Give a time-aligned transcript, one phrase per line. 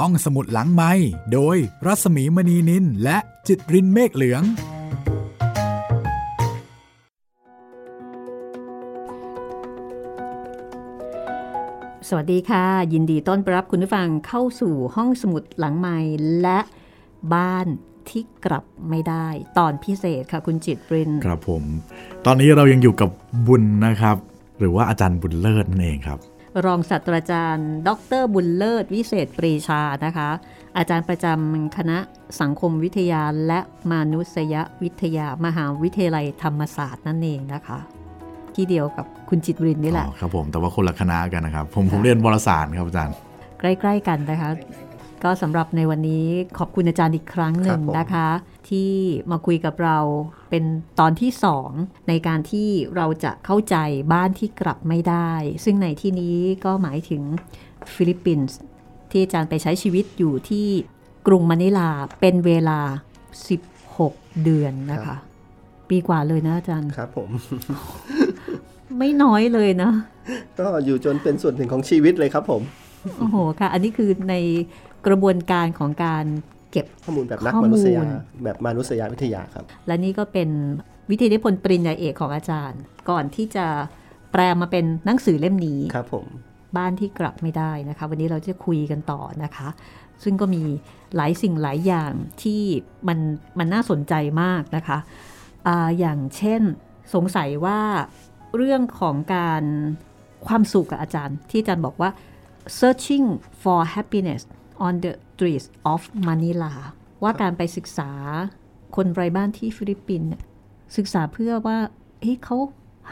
[0.00, 0.92] ห้องสมุดหลังไม้
[1.32, 1.56] โดย
[1.86, 4.42] รัสมีมณีนินและจิตรินเมฆเหลือง
[12.08, 15.96] สวัสดีค่ะ ยินดีต้อนรับคุณผู้ฟังเข้าสู่ห้องสมุดหลังไม้
[16.42, 16.58] และ
[17.34, 17.66] บ้าน
[18.08, 21.62] ที่กลับไม่ได้ตอนพิเศษค่ะคุณจิตรินครับผม
[22.26, 23.10] ตอนนี้เรายังอยู่กับ
[23.46, 24.16] บุญนะครับ
[24.58, 26.20] หรือว่าอาจารย์บุญเลิศนั่นเองครับ
[26.64, 27.90] รองศาสตราจารย์ ด
[28.20, 30.28] รบุญเลิศวิเศษปรีชานะคะ
[30.76, 31.98] อาจารย์ประจำคณะ
[32.40, 37.78] สังคมวิทยาและมานุษยวิทยามหาวิทยาลัยธรรมศาสตร์นั่นเองนะคะ
[38.54, 43.14] ที่เดียวกับคุณจิตรินนี่แหละอ๋อครับผมแต่ว่าคนละคณะกันนะครับ ผมผมเรียนวารสารครับอาจารย์
[43.60, 44.50] ใกล้ ๆ กันนะคะ
[45.24, 46.26] ก็สำหรับในวันนี้
[46.58, 48.28] ขอบคุณอาจารย์อีกครั้งหนึ่งครับผมนะคะ
[48.68, 48.92] ที่
[49.30, 49.98] มาคุยกับเรา
[50.50, 50.64] เป็น
[51.00, 51.70] ตอนที่สอง
[52.08, 53.76] ในการที่เราจะเข้าใจ
[54.12, 55.32] บ้านที่กลับไม่ได้
[55.64, 57.22] ซึ่งในที่นี้ก็หมายถึง
[57.94, 58.56] ฟิลิปปินส์
[59.10, 60.66] ที่อาจารย์ไปใช้ชีวิตอยู่ที่
[61.26, 62.80] กรุงมะนิลาเป็นเวลา
[63.60, 65.16] 16 เดือนนะคะ
[65.88, 67.28] ปีกว่าเลยนะอาจารย์ครับผม
[68.98, 69.90] ไม่น้อยเลยนะ
[70.60, 72.62] ก็อยู่จนเป็นส่วนหนึ่งของชีวิตเลยครับผม
[73.18, 74.34] โอ้โห ค่ะ อันนี้คือใน
[75.06, 76.24] กระบวนการของการ
[76.72, 78.02] เก็บข้อมูลแบบนักข้อมูลมนุษยา
[78.44, 80.48] แบบมนุษยวิทยาครับ และนี่ก็เป็น
[81.10, 83.66] วิทยานิพนธ์ปริญญาเอกของอาจารย์ ก่อนที่จะ
[84.32, 86.26] แปลมาเป็นหนังสือเล่มนี้ครับผม
[86.76, 89.68] บ้านที่กลับไม่ได้นะคะ วันนี้เราจะคุยกันต่อนะคะ
[90.24, 90.62] ซึ่งก็มี
[91.16, 92.62] หลายสิ่งหลายอย่างที่
[93.08, 93.18] มัน
[93.58, 94.98] มันน่าสนใจมากนะคะ
[95.66, 96.62] อาอย่างเช่น
[97.14, 97.80] สงสัยว่า
[98.56, 99.62] เรื่องของการ
[100.46, 102.10] ความสุขกับอาจารย์ ที่อาจารย์บอกว่า
[102.78, 103.26] searching
[103.62, 104.42] for happiness
[104.86, 106.72] on the streets of Manila
[107.22, 108.10] ว่าการไปศึกษา
[108.96, 110.42] คนไร้บ้านที่ฟิลิปปินส์เนี่ย
[110.96, 111.78] ศึกษาเพื่อว่า
[112.20, 112.56] เฮ้ยเขา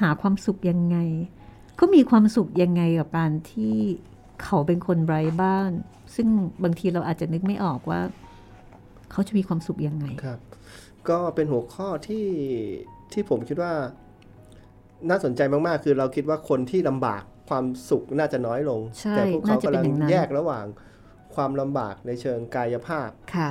[0.01, 0.97] หาความสุขยังไง
[1.77, 3.75] เขามีความสุขยังไงกับการที่
[4.43, 5.71] เขาเป็นคนไร้บ้าน
[6.15, 6.29] ซึ่ง
[6.65, 8.01] บางทีเราอาจจะนึกไม่ออกว่า
[9.11, 10.41] เขาจะมีความสุขยังไงครับ
[11.09, 12.27] ก็เป็นหัวข้อที่
[13.13, 13.73] ที่ผมคิดว่า
[15.11, 20.65] น่าสนใจมาก ๆ คือเราคิดว่าคนที่ลำบากความสุขน่าจะน้อยลงใช่แต่พวกเขาน่าจะกำเป็นลังอย่างนั้นแยกระหว่าง
[21.37, 23.51] ความลำบากในเชิงกายภาพค่ะ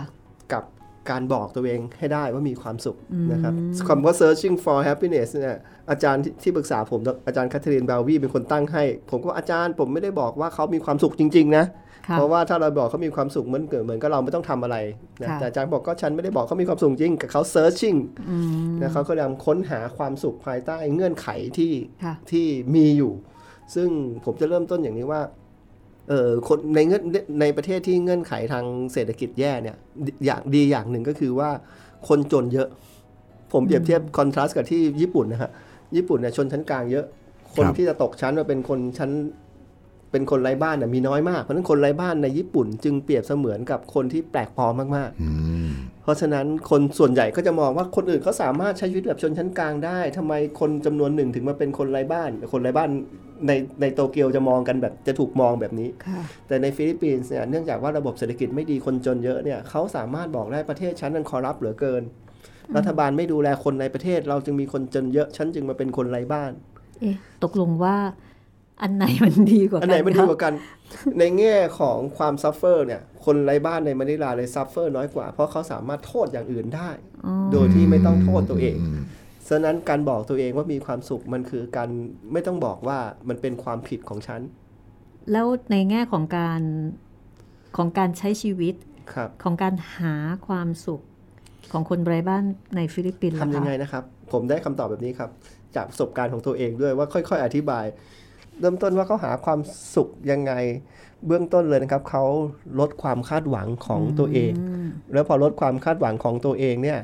[0.54, 0.64] กับ
[1.12, 3.54] การบอกตัวเองให้ได้ว่ามีความสุขอืมนะครับ
[3.88, 5.58] คำว่า searching for happiness เนี่ย
[5.92, 11.66] อาจารย์ที่ที่ปรึกษาผมอาจารย์แคทเธอรีนบาวีเป็นคนตั้งให้ ผมก็ว่าอาจารย์ผมไม่ได้บอกว่าเขามีความสุขจริง ๆนะ
[12.08, 14.78] ค่ะเพราะว่าถ้าเราบอกเขามีความสุขเหมือนเกิดเหมือนก็เราไม่ต้องทำอะไร
[15.22, 18.00] นะค่ะแต่อาจารย์บอกก็ฉันไม่ได้บอกเขามีความสุขจริง กับเขา searching
[18.30, 18.38] อื
[18.74, 21.28] มนะเขาก็พยายามค้นหาความสุขภายใต้เงื่อนไข
[21.58, 23.14] ที่ค่ะที่มีอยู่
[23.76, 23.90] ซึ่ง
[24.26, 25.22] ผมจะเริ่มต้นอย่างนี้ว่า
[26.12, 27.04] เออคนในเงื่อน
[27.42, 29.78] ในประเทศที่เงื่อนไขทางเศรษฐกิจแย่เนี่ย
[30.26, 31.50] อย่างดีอย่างหนึ่งก็คือว่า
[32.08, 32.68] คนจนเยอะ
[33.54, 35.52] ผมเปรียบเทียบคอนทราสต์กับที่ญี่ปุ่นนะฮะ
[35.96, 37.06] ญี่ปุ่นเนี่ยชนชั้นกลางเยอะ
[37.56, 39.12] คนครับที่จะตกชั้นมาเป็นคนชั้น
[40.12, 45.30] เป็นคนไร้บ้านน่ะมีน้อยมาก เพราะฉะนั้นคนไร้บ้านในญี่ปุ่น จึงเปรียบเสมือนกับคนที่แปลกปลอมมากๆอื
[45.68, 45.70] ม
[46.04, 52.90] เพราะฉะนั้นคนส่วนใหญ่ก็จะมองว่าคนอื่นเขาสามารถใช้ชีวิตแบบชนชั้นกลางได้ทำไมคนจำนวนหนึ่งถึงมาเป็นคนไร้บ้าน คนไร้บ้าน
[53.48, 53.52] ใน
[53.82, 62.04] ในโตเกียวจะมองกันแบบจะถูกมองแบบนี้ค่ะแต่ในฟิลิปปินส์เนี่ยเนื่องจากว่าระบบเศรษฐกิจไม่ดีคนจนเยอะเนี่ยเขาสามารถบอกได้ประเทศฉันนั้น corrupt เหลือเกิน
[62.76, 66.52] รัฐบาลไม่ดูแลคนในประเทศ เราจึงมีคนจนเยอะฉันจึงมาเป็นคนไร้บ้าน
[67.00, 67.96] เอ๊ะตกลงว่า
[68.82, 70.54] อันไหนมันดีกว่ากัอันนไหนมันดีคะกว่ากัน
[71.20, 76.90] ในแง่ของความ suffer เนี่ย คนไร้บ้านในมะนิลาเลย suffer น้อยกว่า เพราะเขาสามารถโทษอย่างอื่นได้
[77.26, 79.00] อ๋อโดยที่ไม่ต้องโทษตัวเองม
[79.50, 81.90] ฉะนั้นการบอกตัวเองว่ามีความสุขมันคือการ
[82.34, 83.00] ไม่ต้องบอกว่า
[83.30, 84.42] มันเป็นความผิดของฉัน
[85.32, 86.62] แล้วในแง่ของการ
[87.78, 88.76] ของการใช้ชีวิต
[89.14, 90.14] ครับของการหา
[90.48, 91.02] ความสุข
[91.72, 92.44] ของคนไร้บ้าน
[92.76, 95.30] ในฟิลิปปินส์ล่ะทำยังคะไงนะครับ ผมได้คำตอบแบบนี้ครับ
[95.76, 97.86] จากประสบการณ์ของตัวเองด้วยว่าค่อย ๆ อธิบาย
[98.60, 99.60] เริ่มต้นว่าเขาหาความ
[99.96, 100.54] สุขยังไง
[101.28, 102.24] เบื้องต้นเลยนะครับเขา
[102.80, 104.54] ลดความคาดหวังของตัวเอง
[104.86, 107.00] มแล้วพอลดความคาดหวังของตัวเองเนี่ย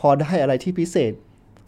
[0.00, 1.12] พอได้อะไรที่พิเศษ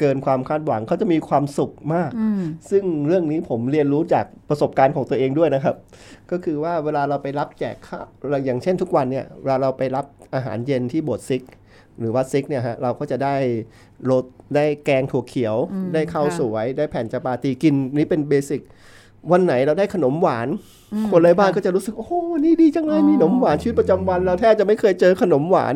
[0.00, 5.76] เกินความคาดหวังเขาจะมีความสุขมากอืมซึ่งเรื่องนี้ผมเรียนรู้จากประสบการณ์ของตัวเองด้วยนะครับ
[6.30, 8.06] ก็คือว่าเวลาเราไปรับแจกข้าว
[8.44, 11.42] อย่างเช่นทุกวันเนี่ยเวลาเราไปรับอาหารเย็นที่โบสถ์ซิก
[12.00, 13.34] หรือว่าซิกเนี่ยฮะเราก็จะได้
[14.04, 14.24] โรต
[14.56, 18.62] ได้แกงถั่วเขียวอืมได้ข้าวค่ะสวย ได้แผ่นจาปาตีกิน นี่เป็นเบสิก
[19.32, 20.48] วันไหนเราได้ขนมหวาน
[20.92, 22.12] อืมคนไร้บ้านค่ะก็จะรู้สึก โอ้โห
[22.44, 25.74] นี่ดีจังเลยอ๋อมีขนมหวานชีวิตประจำวัน เราแทบจะไม่เคยเจอขนมหวาน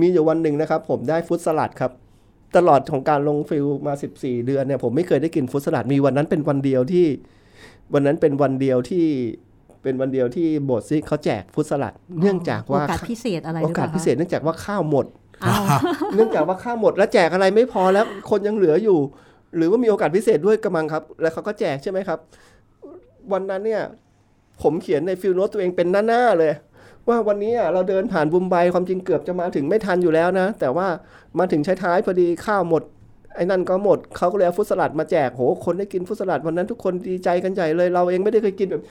[0.00, 1.92] มีอยู่วันหนึ่งนะครับ ผมได้ฟรุตสลัดครับ
[2.56, 7.06] ตลอดของการลงฟิลมา 14 เดือนเนี่ยผมไม่เคยได้กินฟรุตสลัดมีวันนั้นเป็นวันเดียวที่
[7.94, 9.06] วันนั้นเป็นวันเดียวที่
[9.82, 15.06] เป็นวันเดียวที่โบสถ์ซิกเขาแจกฟรุตสลัด เนื่องจากว่าโอกาสพิเศษอะไรหโอรือเปกาสล่าพิเศษเนื่องจากว่าข้าวหมด
[15.44, 15.64] อ้าว
[16.14, 18.98] เนื่องจากว่าข้าวหมดแล้วแจกอะไรไม่พอแล้วคนยังเหลืออยู่
[19.56, 22.18] หรือว่ามีโอกาสพิเศษด้วยกระมังครับ แล้วเขาก็แจกใช่ไหมครับ
[23.32, 23.82] วันนั้นเนี่ย
[24.62, 26.52] ผมเขียนใน field note ตัวเองเป็นหน้าๆเลย
[27.08, 30.86] ว่าวันนี้เราเดินผ่านบุมไบความจริงเกือบจะมาถึงไม่ทันอยู่แล้วนะ แต่ว่า
[31.38, 32.82] มาถึงท้ายพอดีข้าวหมด
[33.34, 38.82] ไอ้นั่นก็หมดเขาก็เลยเอาฟรุตสลัดมาแจกโหคนได้กินฟรุตสลัดวันนั้นทุกคนดีใจกันใหญ่เลย เราเองไม่ได้เคยกินแบบ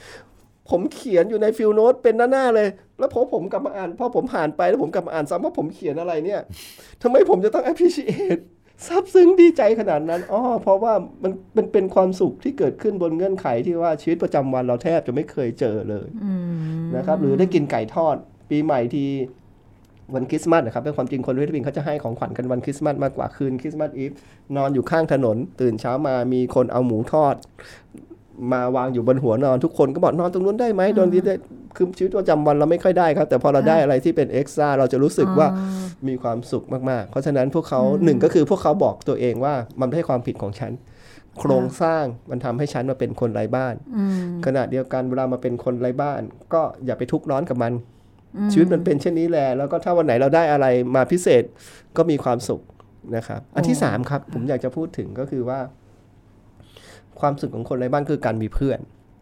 [0.70, 2.68] ผมเขียนอยู่ใน field note เป็นหน้าๆเลย
[3.00, 6.40] แล้วพอผมกลับมาอ่านพอผมผ่านไปแล้วผมกลับมาอ่านซ้ำว่าผมเขียนอะไรเนี่ย
[7.04, 8.42] ทำไมผมจะต้อง appreciate
[8.86, 10.94] ซาบซึ้งดีใจขนาดนั้นอ๋อเพราะว่า
[11.24, 16.34] มันมันเป็นความสุขที่เกิดขึ้นบนเงื่อนไขที่ว่าชีวิตประจำวันเราแทบจะไม่เคยเจอเลยอื
[16.82, 18.16] มนะครับ หรือได้กินไก่ทอด
[18.50, 19.10] ปีใหม่ที่
[20.14, 24.12] วันคริสต์มาสนะครับเป็นความจริงคนฟิลิปปินส์เขาจะให้ของขวัญกันวันคริสต์มาสมากกว่าคืนคริสต์มาสอีฟ
[24.56, 27.36] นอนอยู่ข้างถนน ตื่นเช้ามามีคนเอาหมูทอด
[28.52, 31.36] มาวางอยู่บนหัวนอนทุกคนก็บอกนอนตรงนู้นได้ไหมโดนดีได้
[31.76, 40.72] คือชีวิตประจำวันเราไม่ค่อยได้ครับ แต่พอเราได้อะไรที่เป็น extra เราจะรู้สึกว่าอ๋อมีความสุขมากๆ เพราะฉะนั้นพวกเขาหนึ่งก็คือพวกเขาบอกตัวเองว่ามันไม่ใช่ความผิดของฉัน
[41.40, 46.22] โครงสร้างมันทำให้ฉันมาเป็นคนไร้บ้านอืมขณะเดียวกันเวลามาเป็นคนไร้บ้าน
[46.54, 47.74] ก็อย่าไปทุกข์ร้อนกับมัน
[48.38, 51.44] อืมชีวิตมันเป็นเช่นนี้แหละแล้วก็ถ้าวันไหนเราได้อะไรมาพิเศษ
[51.98, 52.62] ก็มีความสุข
[53.16, 55.60] นะครับ อันที่สามครับ ผมอยากจะพูดถึงก็คือว่า
[57.20, 58.80] ความสุขของคนไร้บ้านคือการมีเพื่อน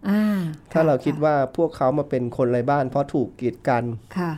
[0.09, 0.41] อ่า
[0.73, 3.83] ถ้าเราคิดะว่าพวกเขามาเป็นคนไร้บ้าน เพราะถูกกีดกัน
[4.17, 4.31] ค่ะ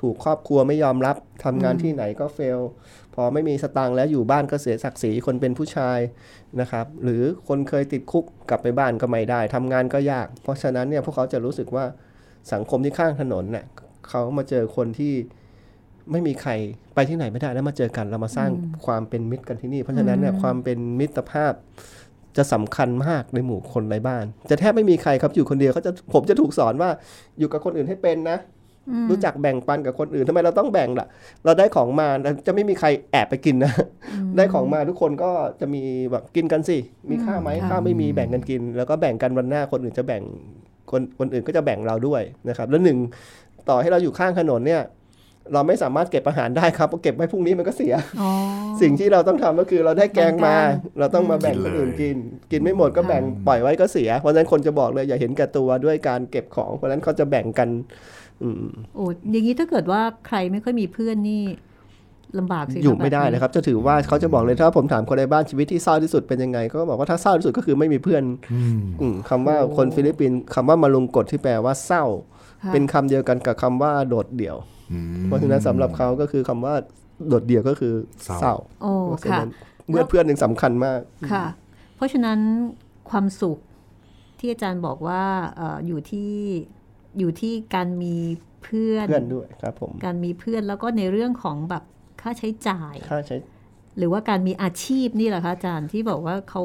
[0.00, 2.60] ถูกครอบครัวไม่ยอมรับทำงานที่ไหนก็เฟล
[3.14, 5.98] พอไม่มีสตางค์แล้วอยู่บ้านก็เสียศักดิ์ศรีคนเป็นผู้ชาย
[6.60, 11.84] นะครับ หรือคนเคยติดคุกกลับไปบ้านก็ไม่ได้ทำงานก็ยาก เพราะฉะนั้นเนี่ยพวกเขาจะรู้สึกว่า
[12.52, 13.64] สังคมที่ข้างถนนเนี่ย
[14.08, 15.14] เขามาเจอคนที่
[16.12, 16.52] ไม่มีใคร
[16.94, 18.50] ไปที่ไหนไม่ได้แล้วมาเจอกันเรามาสร้าง
[18.86, 21.52] ความเป็นมิตรกันที่นี่ เพราะฉะนั้นเนี่ยความเป็นมิตรภาพ
[22.36, 26.90] จะสำคัญมากในหมู่คนไร้บ้าน จะแทบไม่มีใครครับอยู่คนเดียวเขาจะผมจะถูกสอนว่า
[27.38, 28.38] อยู่กับคนอื่นให้เป็นนะ
[29.10, 31.06] รู้จักแบ่งปันกับคนอื่นทำไมเราต้องแบ่งล่ะ
[31.44, 32.08] เราได้ของมา
[32.46, 33.72] จะไม่มีใครแอบไปกินนะ
[34.36, 35.82] ได้ของมาทุกคนก็จะมี
[36.12, 36.76] แบบกินกันสิ
[37.10, 40.22] มีข้าวไหมค่ะข้าวไม่มีแบ่งกันกิน แล้วก็แบ่งกันวันหน้าคนอื่นจะแบ่ง
[40.90, 42.98] คนคนอื่นก็จะแบ่งเราด้วยนะครับ แล้วหนึ่ง
[43.68, 44.82] ต่อให้เราอยู่ข้างถนนเนี่ย
[45.52, 48.30] เราไม่สามารถเก็บอาหารได้ครับเพราะเก็บไว้พรุ่งนี้มันก็เสียอ๋อ
[48.82, 52.16] สิ่งที่เราต้องทำก็คือเราได้แกงมาแบ่งกันเราต้องมาแบ่งกินคเลยนอื่นกิน
[52.50, 57.68] กินไม่หมดก็แบ่งค่ะปล่อยไว้ก็เสีย เพราะฉะนั้นคนจะบอกเลยอย่าเห็นแก่ตัวด้วยการเก็บของ เพราะฉะนั้นเขาจะแบ่งกัน
[58.42, 58.64] อืม
[58.94, 61.42] โอ้อย่างนี้ถ้าเกิดว่าใครไม่ค่อยมีเพื่อนนี่
[62.38, 72.04] ลำบากสิอยู่ไม่ได้แบบนะครับ จะถือว่าเขาจะบอกเลยถ้าผมถามคนในบ้านชีวิตที่เศร้าที่สุดเป็นยังไงก็บอกว่าถ้าเศร้าที่สุดก็คือไม่มีเพื่อนอืมอืมคำว่าคนฟิลิปปินส์คำว่า malungkot ที่แปลว่าเศร้า
[72.64, 74.73] ค่ะเป็นคำเดียวกันกับคำว่าโดดเดี่ยวอืม
[75.24, 76.74] เพราะฉะนั้นสำหรับเขาก็คือคำว่า
[77.28, 77.94] โดดเดี่ยวก็คือ
[78.40, 79.50] เศร้าโอ้เพราะฉะค่ะนั้น
[79.88, 81.00] เมื่อเพื่อนหนึ่งสำคัญมาก
[81.32, 81.44] ค่ะ
[81.96, 82.38] เพราะฉะนั้น
[83.10, 83.58] ความสุข
[84.38, 85.22] ที่อาจารย์บอกว่า
[85.56, 86.32] เอ่ออยู่ที่
[87.18, 88.16] อยู่ที่การมี
[88.62, 91.84] เพื่อนเพื่อนด้วยครับผมการมีเพื่อนแล้วก็ในเรื่องของแบบ
[92.20, 93.36] ค่าใช้จ่ายค่าใช้
[93.98, 96.62] หรือว่าการมีอาชีพนี่แหละคะอาจารย์ที่บอกว่าเขา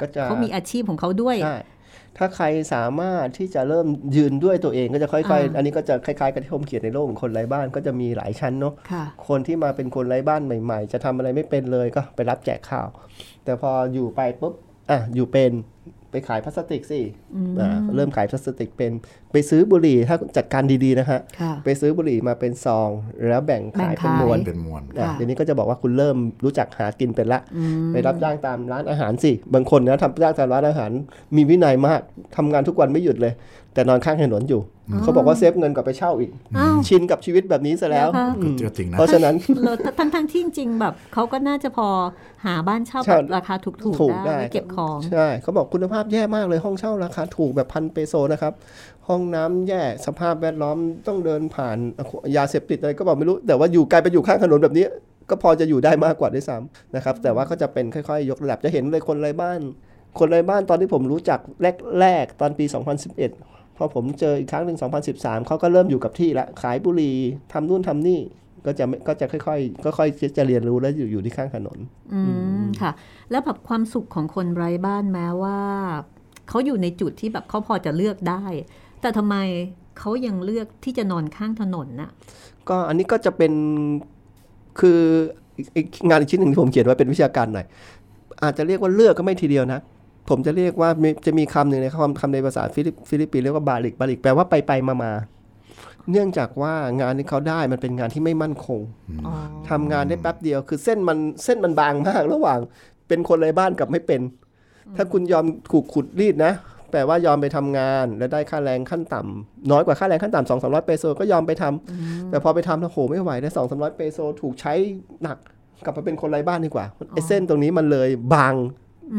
[0.00, 1.58] ก็จะเขามีอาชีพของเขาด้วยใช่
[2.18, 12.88] ถ้าใครสามารถที่จะเริ่มยืนด้วยตัวเองก็จะค่อยอ่าๆอันนี้ก็จะคล้ายๆ กับที่ผมเขียนในโลกของคนไร้บ้านก็จะมีหลายชั้นเนาะค่ะคนที่มาเป็นคนไร้บ้านใหม่ ๆ จะทำอะไรไม่เป็นเลยก็ไปรับแจกข้าว
[13.44, 14.54] แต่พออยู่ไปปุ๊บ
[14.90, 15.52] อะอยู่เป็น
[16.10, 17.00] ไปขายพลาสติกสิ
[17.60, 18.92] อ่าเริ่มขายพลาสติกเป็น
[19.32, 22.88] ไปซื้อบุหรี่ถ้าจัดการดีๆนะฮะค่ะไปซื้อบุหรี่มาเป็นซอง
[23.28, 27.40] แล้วแบ่งขายแบ่งเป็นขายมวนเป็นมวลอะค่ะเดี๋ยวนี้ก็จะบอกว่าคุณเริ่มรู้จักหากินเป็นละ
[27.92, 30.90] ไปรับจ้างตามร้านอาหารสิบางคนนะทำจ้างตามร้านอาหาร
[31.36, 32.00] มีวินัยมาก
[32.36, 33.32] ทำงานทุกวันไม่หยุดเลย
[33.74, 34.60] แต่นอนข้างถนนอยู่
[35.02, 41.88] เขาบอกว่าเซฟเงินกว่าไปเช่าอีกอ้าวชินกับชีวิตแบบนี้ซะแล้วเหรอคะอืมก็จริงนะเพราะฉะนั้นแล้วทั้งทั้งๆที่จริงๆแบบเขาก็น่าจะพอ
[42.44, 48.52] หาบ้านเช่าเช่าแบบราคาถูกถูกๆได้ได้ไว้เก็บของใช่เขาบอกคุณภาพแย่มากเลยห้องเช่าราคาถูกแบบพันเปโซนะครับ
[49.08, 51.76] ห้องน้ำแย่สภาพแวดล้อมต้องเดินผ่าน
[52.36, 54.86] ยาเสพติดอะไรก็บอกไม่รู้ แต่ว่าอยู่ไกลไปอยู่ข้างถนนแบบนี้
[55.30, 59.60] ก็พอจะอยู่ได้มากกว่าด้วยซ้ำนะครับ แต่ว่าก็จะเป็นค่อยๆ ยกระดับจะเห็นเลยคนไร้บ้าน
[60.18, 61.40] คนไร้บ้านตอนที่ผมรู้จัก
[62.00, 62.64] แรกๆตอนปี
[63.16, 64.78] 2011 พอผมเจออีกครั้งหนึ่ง
[65.12, 67.16] 2013 เขาก็เริ่มอยู่กับที่ละขายบุหรี่
[67.52, 68.20] ทำนู่นทำนี่
[68.66, 71.78] ก็จะไม่ก็จะค่อยๆค่อยๆจะเรียนรู้แล้วอยู่อยู่ที่ข้างถนน
[72.14, 72.20] อื
[72.62, 72.92] มค่ะ
[73.30, 75.58] แล้วแบบความสุขของคนไร้บ้านแม้ว่า
[76.48, 78.44] เขาอยู่ในจุดที่แบบเขาพอจะเลือกได้
[79.06, 79.36] แต่ทำไม
[79.98, 82.10] เขายังเลือกที่จะนอนข้างถนนน่ะ
[82.68, 83.52] ก็อันนี้ก็จะเป็น
[84.80, 85.00] คือ
[85.56, 87.66] อีกอีกงานอีกชิ้นหนึ่งที่ผมเขียนไว้เป็นวิชาการหน่อย
[88.42, 89.80] อาจจะเรียกว่าเลือกก็ไม่ทีเดียวนะ
[90.28, 95.12] ผมจะเรียกว่ามีจะมีคำหนึ่งในคำคำในภาษาฟิลิปฟิลิปปินส์เรียกว่า balik-balik แปลว่าไปไปมามา
[96.10, 98.80] เนื่องจากว่างานที่เขาได้มันเป็นงานที่ไม่มั่นคง
[99.26, 99.32] อ๋อ
[99.70, 102.58] ทำงานได้แป๊บเดียว คือเส้นมันเส้นมันบางมาก ระหว่าง
[103.08, 104.20] เป็นคนไร้บ้านกับไม่เป็น
[104.96, 106.52] ถ้าคุณยอมถูกขูดรีดนะ
[106.90, 114.74] แปลว่ายอมไปทำงานแล้วได้ค่าแรงขั้นต่ำน้อยกว่าค่าแรงขั้นต่ำสองสามร้อยเปโซก็ยอมไปทำแต่พอไปทำแล้วโหไม่ไหวได้สองสามร้อยเปโซถูกใช้
[115.22, 115.36] หนัก
[115.84, 118.54] กลับมาเป็นคนไร้บ้านดีกว่าไอ้เส้นตรงนี้มันเลยบาง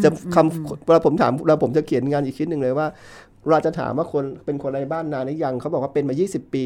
[0.04, 2.88] จะคำเวลาผมถามเวลาผมจะเขียนงานอีกชิ้นหนึ่งเลยว่า
[3.50, 6.66] เราจะถามว่าคนเป็นคนไร้บ้านนานหรือยังเขาบอกว่าเป็นมา 20 ปี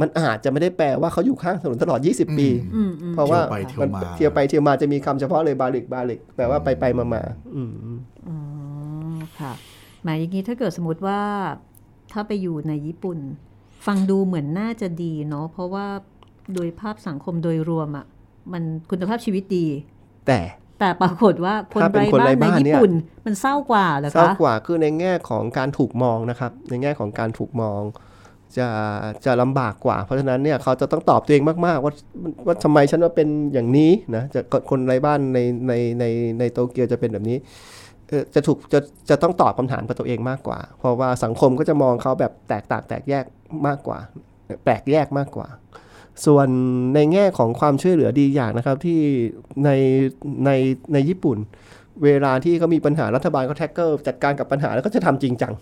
[0.00, 7.22] มันอาจจะไม่ได้แปลว่าเขาอยู่ข้างถนนตลอด 20 ปีอืมอืมเพราะว่าเที่ยวไปเที่ยวมันมาเที่ยวไปเที่ยวมาจะมีคำเฉพาะเลยบาลิกบาลิกแปลว่าไปไปมามา
[7.54, 7.70] อืม
[8.28, 8.36] อ๋อ
[9.38, 9.52] ค่ะ
[10.02, 11.20] หมายอย่างนี้ถ้าเกิดสมมติว่า
[12.12, 13.18] ถ้าไปอยู่ในญี่ปุ่น
[13.86, 15.86] ฟังดูเหมือนน่าจะดีเนาะเพราะว่า
[16.54, 18.06] โดยภาพสังคมโดยรวมอะ่ะ
[18.52, 19.66] มันคุณภาพชีวิตดี
[20.26, 20.40] แต่
[20.78, 22.92] แต่ปรากฏว่าคนถ้าเป็นไร้คนบ้าไร้นในบ้านญี่เนี่ยปุ่น
[23.26, 27.80] มันเศร้ากว่าเหรอเศร้าคะกว่าคือในแง่ของการถูกมองนะครับ ในแง่ของการถูกมอง
[28.58, 28.66] จะ
[29.24, 31.92] จะลำบากกว่า เพราะฉะนั้นเนี่ยเขาจะต้องตอบตัวเองมากๆ ว่า
[32.46, 34.40] ว่าทำไมฉันว่าเป็นอย่างนี้นะจะ
[34.70, 35.38] คนไร้บ้านใน
[35.68, 36.04] ในใน
[36.38, 37.79] ในโตเกียวจะเป็นแบบนี้เอ่อ
[38.34, 43.24] จะถูกจะจะต้องตอบคำถามกับตัวเองมากกว่า เพราะว่าสังคมก็จะมองเขาแบบแตกต่างแตกแยก
[43.66, 43.98] มากกว่า
[44.64, 45.48] แปลกแยกมากกว่า
[46.26, 46.48] ส่วน
[46.94, 49.00] ในแง่ของความช่วยเหลือดีอย่างนะครับที่
[49.64, 49.70] ใน
[50.46, 50.50] ใน
[50.92, 51.38] ในญี่ปุ่น
[52.04, 55.52] เวลาที่เขามีปัญหารัฐบาลก็ tackle จัดการกับปัญหาแล้วก็จะทำจริงจัง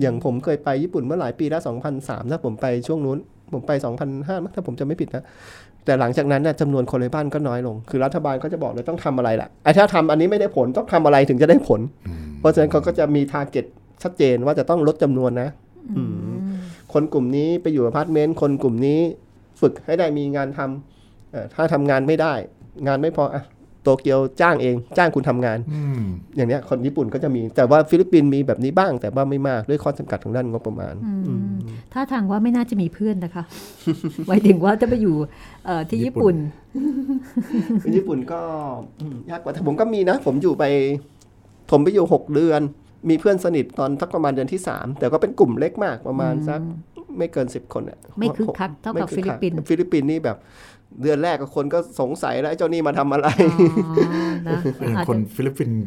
[0.00, 1.62] อย่างผมเคยไปญี่ปุ่นเมื่อหลายปีแล้ว
[1.96, 3.18] 2003ถ้าผมไปช่วงนู้น
[3.52, 5.24] ผมไป 2005มั้งถ้าผมจะไม่ผิดนะ
[5.90, 11.80] แต่หลังจากนั้นเนี่ยจำนวนคนไร้บ้านก็น้อยลง คือรัฐบาลก็จะบอกเลยต้องทำอะไรล่ะไอ้ถ้าทำอันนี้ไม่ได้ผลต้องทำอะไรถึงจะได้ผล
[12.40, 13.64] เพราะฉะนั้นเขาก็จะมี target
[14.02, 15.48] ชัดเจนว่าจะต้องลดจำนวนนะ
[15.96, 16.34] อืม
[16.92, 19.00] คนกลุ่มนี้ไปอยู่อพาร์ตเมนต์คนกลุ่มนี้
[19.60, 22.34] ฝึกให้ได้มีงานทำเอ่อถ้าทำงานไม่ได้
[22.86, 23.42] งานไม่พออะ
[23.82, 26.02] โตเกียวจ้างเองจ้างคุณทำงานอืม
[26.36, 30.94] อย่างเนี้ยคนญี่ปุ่นก็จะมี แต่ว่าฟิลิปปินส์มีแบบนี้บ้าง แต่ว่าไม่มากด้วยข้อจำกัดทางด้านงบประมาณ
[31.26, 31.52] อืม
[31.92, 33.44] ท่าทางว่าไม่น่าจะมีเพื่อนนะคะ
[34.28, 35.16] หมายถึงว่าจะไปอยู่
[35.66, 36.36] เอ่อที่ญี่ปุ่น
[37.96, 38.40] ญี่ปุ่นก็
[39.00, 40.64] อืมยากกว่าแต่ผมก็มีนะ ผมอยู่ไป
[41.70, 42.60] ผมไปอยู่หกเดือน
[43.08, 46.60] มีเพื่อนสนิทตอนสักประมาณเดือนที่สามแต่ก็เป็นกลุ่มเล็กมากประมาณสัก
[47.18, 50.36] ไม่เกินสิบคนอะไม่คึกคักเท่ากับไม่คึฟิลิปปินส์คักฟิลิปปินส์นี่แบบ
[51.02, 53.94] เดือนแรกก็คนก็สงสัยแล้วไอ้เจ้านี่มาทำอะไรอ๋อ
[54.48, 55.78] นะเอออาจคนจะฟิลิปปินส์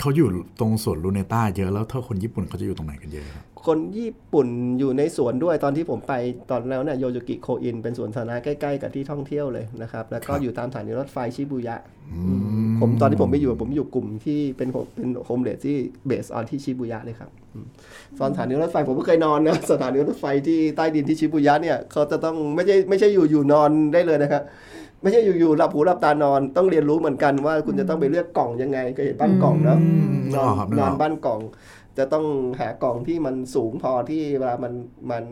[0.00, 0.28] เขาอยู่
[0.60, 6.14] ตรงสวนลูเนต้าเยอะแล้วถ้าคนญี่ปุ่นเขาจะอยู่ตรงไหนกันเยอะครับคนญี่ปุ่นอยู่ในสวนด้วยตอนที่ผมไป
[6.50, 11.76] ตอนแล้วเนี่ยโยโยกิโคเอ็นเป็นสวนสาธารณะใกล้ๆกับที่ท่องเที่ยวเลยนะครับ แล้วก็อยู่ตามสถานีรถไฟชิบูยะ
[12.80, 15.76] ผมตอนที่ผมไปอยู่ผมอยู่กลุ่มที่เป็นเป็นโฮมเลสที่
[16.06, 17.66] เบสออนที่ชิบูยะเลยครับอืม
[18.20, 24.42] ตอนสถานีรถไฟผมก็เคยนอนนะสถานีรถไฟที่ใต้ดินที่ชิบูยะเนี่ยเขาจะต้องไม่ใช่ไม่ใช่อยู่อยู่นอนได้เลยนะครับ
[25.02, 29.78] ไม่ใช่อยู่ๆหลับหูหลับตานอนต้องเรียนรู้เหมือนกันว่าคุณจะต้องไปเลือกกล่องยังไงก็เห็นบ้านกล่องเนาะ
[30.32, 31.40] นึนกออนอกครับนึกนอออนกบ้านกล่อง
[31.98, 32.26] จะต้อง
[32.60, 34.72] หากล่องที่มันสูงพอที่เวลามัน
[35.10, 35.24] มัน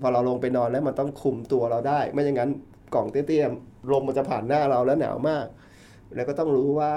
[0.00, 2.50] พอเราลงไปนอนแล้วมันต้องคุมตัวเราได้ ไม่อย่างนั้น
[2.94, 5.46] กล่องเตี้ยๆลมมันจะผ่านหน้าเราแล้วหนาวมาก
[6.14, 6.92] แล้วก็ต้องรู้ว่า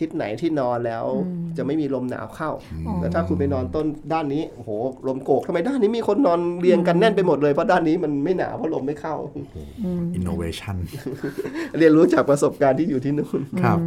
[0.00, 1.04] ทิศไหนที่นอนแล้ว
[1.56, 2.50] จะไม่มีลมหนาวเข้า
[3.00, 4.70] แต่ถ้าคุณไปนอนต้นด้านนี้โอ้โห
[5.06, 9.16] ลมโกกทำไมด้านนี้มีคนนอนเรียงกันแน่นไปหมดเลยเพราะด้านนี้มันไม่หนาวเพราะลมไม่เข้า
[10.14, 10.76] อินโนเวชัน
[11.78, 13.78] เรียนรู้จากประสบการณ์ที่อยู่ที่นู่นครับ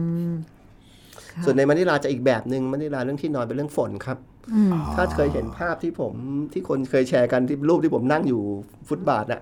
[1.31, 4.17] ค่ะส่วนในมะนิลาจะอีกแบบหนึ่งมะนิลาเรื่องที่นอนเป็นเรื่องฝนครับ
[4.53, 6.13] อืมถ้าเคยเห็นภาพที่ผม
[6.53, 8.41] ที่คนเคยแชร์กันที่รูปที่ผมนั่งอยู่
[8.87, 9.41] ฟุตบาทอะ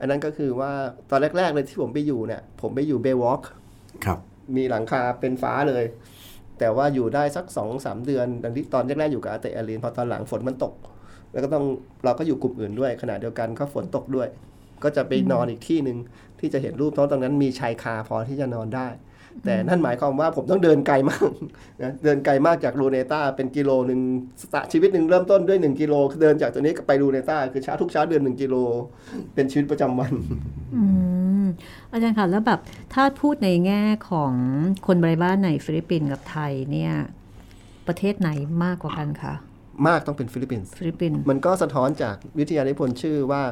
[0.00, 0.70] อันนั้นก็คือว่า
[1.10, 3.42] ตอนแรก ๆเลยที่ผมไปอยู่เนี่ย ผมไปอยู่เบย์วอล์ก
[4.04, 4.18] ครับ
[4.56, 5.84] มีหลังคาเป็นฟ้าเลย
[6.58, 10.74] แต่ว่าอยู่ได้สักสองสามเดือน ดังที่ตอนแรกๆอยู่กับอาเตอารีนพอตอนหลังฝนมันตก
[11.32, 11.64] แล้วก็ต้อง
[12.04, 14.28] เราก็อยู่กลุ่มอื่นด้วยขณะเดียวกันก็ฝนตกด้วย
[14.82, 15.98] ก็จะไปนอนอีกที่หนึ่ง
[16.40, 18.88] ที่จะเห็นรูปเพราะตรงนั้นมีชายคาพอที่จะนอนได้
[19.44, 21.28] แต่นั่นหมายความว่าผมต้องเดินไกลมาก
[21.82, 24.00] นะเดินไกลมากจากลูเนต้าเป็นกิโลหนึ่ง
[24.40, 28.54] สตะชีวิตหนึ่งเริ่มต้นด้วย1กิโลเดินจากตัวนี้ไปลูเนต้าคือเช้าทุกเช้าเดิน1กิโล
[29.34, 30.12] เป็นชีวิตประจำวัน
[31.44, 31.54] อืม
[31.92, 32.60] อาจารย์ค่ะแล้วแบบ
[32.94, 34.32] ถ้าพูดในแง่ของ
[34.86, 36.92] คนไร้บ้านในฟิลิปปินส์กับไทยเนี่ย
[37.86, 38.30] ประเทศไหน
[38.64, 39.34] มากกว่ากันคะ
[39.86, 43.42] มากต้องเป็นฟิลิปปินส์ฟิลิปปินส์มันก็สะท้อนจากวิทยานิพนธ์ชื่อว่า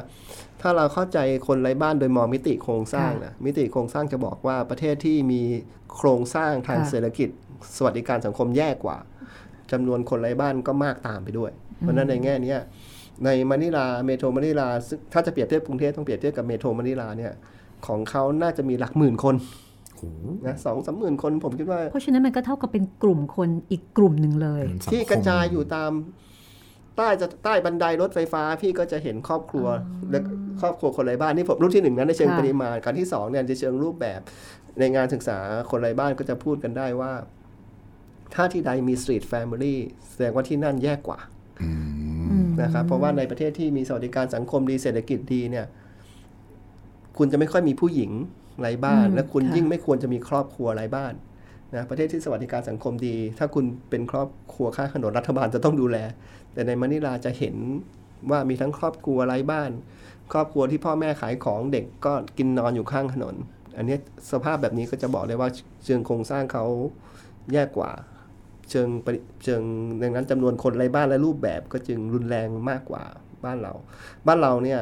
[0.61, 5.41] ถ้าเราเข้าใจคนไร้บ้านโดยมองมิติโครงสร้างนะมิติโครงสร้างจะบอกว่าประเทศที่มี
[5.95, 7.29] โครงสร้างทางเศรษฐกิจ
[7.77, 8.97] สวัสดิการสังคมแย่กว่า
[9.71, 12.59] จำนวนคนไร้บ้านก็มากตามไปด้วย เพราะฉะนั้นในแง่เนี้ย
[13.25, 17.33] ในมะนิลาเมโทรมะนิลาซึ่งถ้าจะเปรียบเทียบกรุงเทพต้องเปรียบเทียบกับเมโทรมะนิลาเนี่ย
[17.87, 19.35] ของเขาน่าจะมีหลักหมื่นคน
[19.91, 20.03] โอ้โห
[20.45, 25.91] นะสองสามหมื่นคนผมคิดว่า เพราะฉะนั้นมันก็เท่ากับเป็นกลุ่มคนอีกกลุ่มหนึ่งเลยเป็นสังคมที่กระจายอยู่ตาม
[26.97, 29.67] ใต้จะใต้บันไดรถไฟฟ้า พี่ก็จะเห็นครอบครัว
[30.11, 30.19] และ
[30.61, 34.21] ครอบครัวคนไร้บ้านนี่ผมรูปที่หนึ่งนะในเชิงค่ะปริมาณการที่สองเนี่ยในเชิงรูปแบบ
[34.79, 37.11] ในงานศึกษาคนไร้บ้านก็จะพูดกันได้ว่า
[38.33, 39.79] ถ้าที่ใดมี street family
[40.09, 41.19] แสดงว่าที่นั่นแย่กว่า
[41.61, 45.65] อืมอืมนะครับเพราะว่าในประเทศที่มีสวัสดิการสังคมดีเศรษฐกิจดีเนี่ย
[47.17, 48.11] คุณจะไม่ค่อยมีผู้หญิง
[48.61, 51.13] ไร้บ้านอืมและคุณค่ะยิ่งไม่ควรจะมีครอบครัวไร้บ้าน
[51.75, 55.97] นะประเทศที่สวัสดิการสังคมดี ถ้าคุณเป็นครอบครัวข้างถนนรัฐบาลจะต้องดูแล
[56.53, 57.55] แต่ในมะนิลาจะเห็น
[58.31, 59.71] ว่ามีทั้งครอบครัวไร้บ้าน
[60.31, 63.35] ครอบครัวที่พ่อแม่ขายของเด็กก็กินนอนอยู่ข้างถนน
[63.77, 63.99] อันเนี้ย
[64.31, 65.49] สภาพแบบนี้ก็จะบอกเลยว่า
[65.85, 66.65] เชิงโครงสร้างเขา
[67.53, 67.91] แย่กว่า
[68.69, 69.61] เชิงปริเชิง
[70.01, 73.03] ดังนั้นจำนวนคนไร้บ้านและรูปแบบก็จึงรุนแรงมากกว่า
[73.45, 73.73] บ้านเรา
[74.27, 74.79] บ้านเราเนี่ย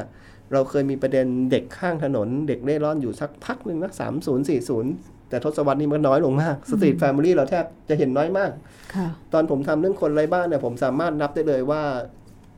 [0.52, 4.92] เราเคยมีประเด็นเด็กข้างถนน เด็กเล่ร่อนอยู่สักพักหนึ่งนะสามศูนย์สี่ศูนย์
[5.28, 8.50] แต่ทศวรรษนี้มันน้อยลงมากสตรีทแฟมิลี่เราแทบจะเห็นน้อยมาก
[8.94, 11.82] ค่ะตอนผมทำเรื่องคนไร้บ้านเนี่ยผมสามารถนับได้เลยว่า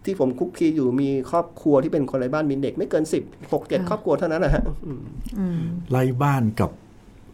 [0.05, 3.23] ที่ผมคลุกคลีอยู่มีครอบครัวที่เป็นคนไร้บ้านมีเด็กไม่เกินสิบ
[3.53, 5.03] หกเจ็ดค่ะครอบครัวเท่านั้นนะฮะอืม
[5.39, 5.61] อืม
[5.91, 6.71] ไร้บ้านกับ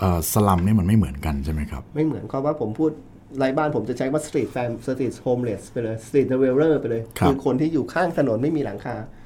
[0.01, 2.91] เอ่อสลัมนี่มันไม่เหมือนกันใช่ไหมครับ ไม่เหมือนเพราะว่าผมพูด
[3.39, 9.20] ไร้บ้านผมจะใช้ว่า street fam street homeless ไปเลย street dweller ไปเลยครับอคนที่อยู่ข้างถนนไม่มีหลังคาอืม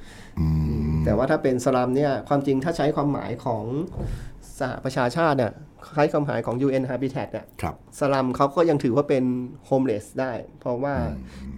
[1.04, 3.64] แต่ว่าถ้าเป็นสลัมเนี่ยความจริงถ้าใช้ความหมายของ
[4.58, 5.52] สหประชาชาติเนี่ย
[5.96, 9.24] คล้ายความหมายของ UN Habitat เนี่ยครับสลัมเขาก็ยังถือว่าเป็น
[9.66, 10.94] โฮมเลสได้ เพราะว่า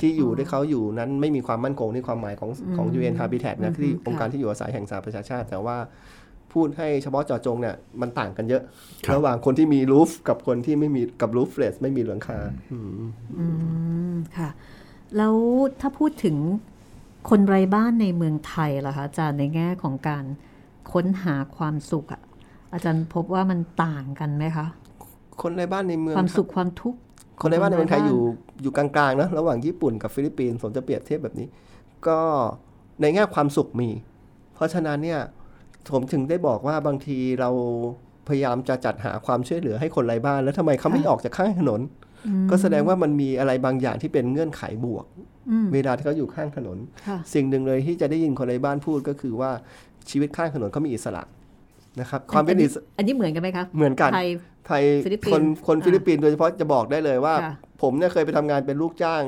[0.01, 5.77] ที่อยู่ที่เขาอยู่นั้นไม่มีความมั่นคงในความหมายของของ UN Habitat นะที่องค์การที่อยู่อาศัยแห่งสหประชาชาติ แต่ว่า
[6.53, 8.63] พูดให้เฉพาะเจาะจงเนี่ยมันต่างกันเยอะ
[9.05, 12.39] ครับระหว่างคนที่มีรูฟกับคนที่ไม่มีกับรูฟเลสไม่มีหลังคา
[12.73, 13.01] อืม
[13.39, 13.47] อื
[14.13, 14.49] มค่ะ
[15.17, 15.35] แล้ว
[15.81, 16.37] ถ้าพูดถึง
[17.31, 20.25] คนไร้บ้านในเมืองไทยล่ะคะอาจารย์ในแง่ของการ
[20.93, 22.23] ค้นหาความสุขอะ
[22.73, 24.67] อาจารย์พบว่ามันต่างกันไหมคะ
[25.43, 26.99] คนในบ้านในเมืองความสุขความทุกข์
[27.41, 28.23] คนในบ้านในเมืองไทยคนในอบ้านยู่
[28.63, 31.49] อยู่กลางๆนะระหว่างญี่ปุ่นกับฟิลิปปินส์ผมจะเปรียบเทียบแบบนี้
[32.07, 32.19] ก็
[33.01, 33.91] ในแง่ความสุขมี
[34.55, 35.21] เพราะฉะนั้นเนี่ย
[35.93, 37.51] ผมถึงได้บอกว่าบางทีเรา
[38.29, 41.81] พยายามจะจัดหาความช่วยเหลือให้คนไร้บ้านแล้วทำไมเขาไม่ออกจากข้างถนน
[42.51, 45.07] ก็แสดงว่ามันมีอะไรบางอย่างที่เป็นเงื่อนไขบวก
[45.51, 49.51] อืมเวลาที่เขาอยู่ข้างถนนค่ะสิ่งหนึ่งเลยที่จะได้ยินคนไร้บ้านพูดก็คือว่า
[50.11, 51.23] ชีวิตข้างถนนเขามีอิสระ
[52.01, 54.29] นะครับความเป็นอิสระอันนี้เหมือนกันไหมคะเหมือนกันไทย
[54.67, 59.23] ไทยฟิลิปปินส์คนคนอ่าฟิลิปปินส์โดยเฉพาะจะบอกได้เลยว่าค่ะผมเนี่ยเคยไปทำงานเป็นลูกจ้าง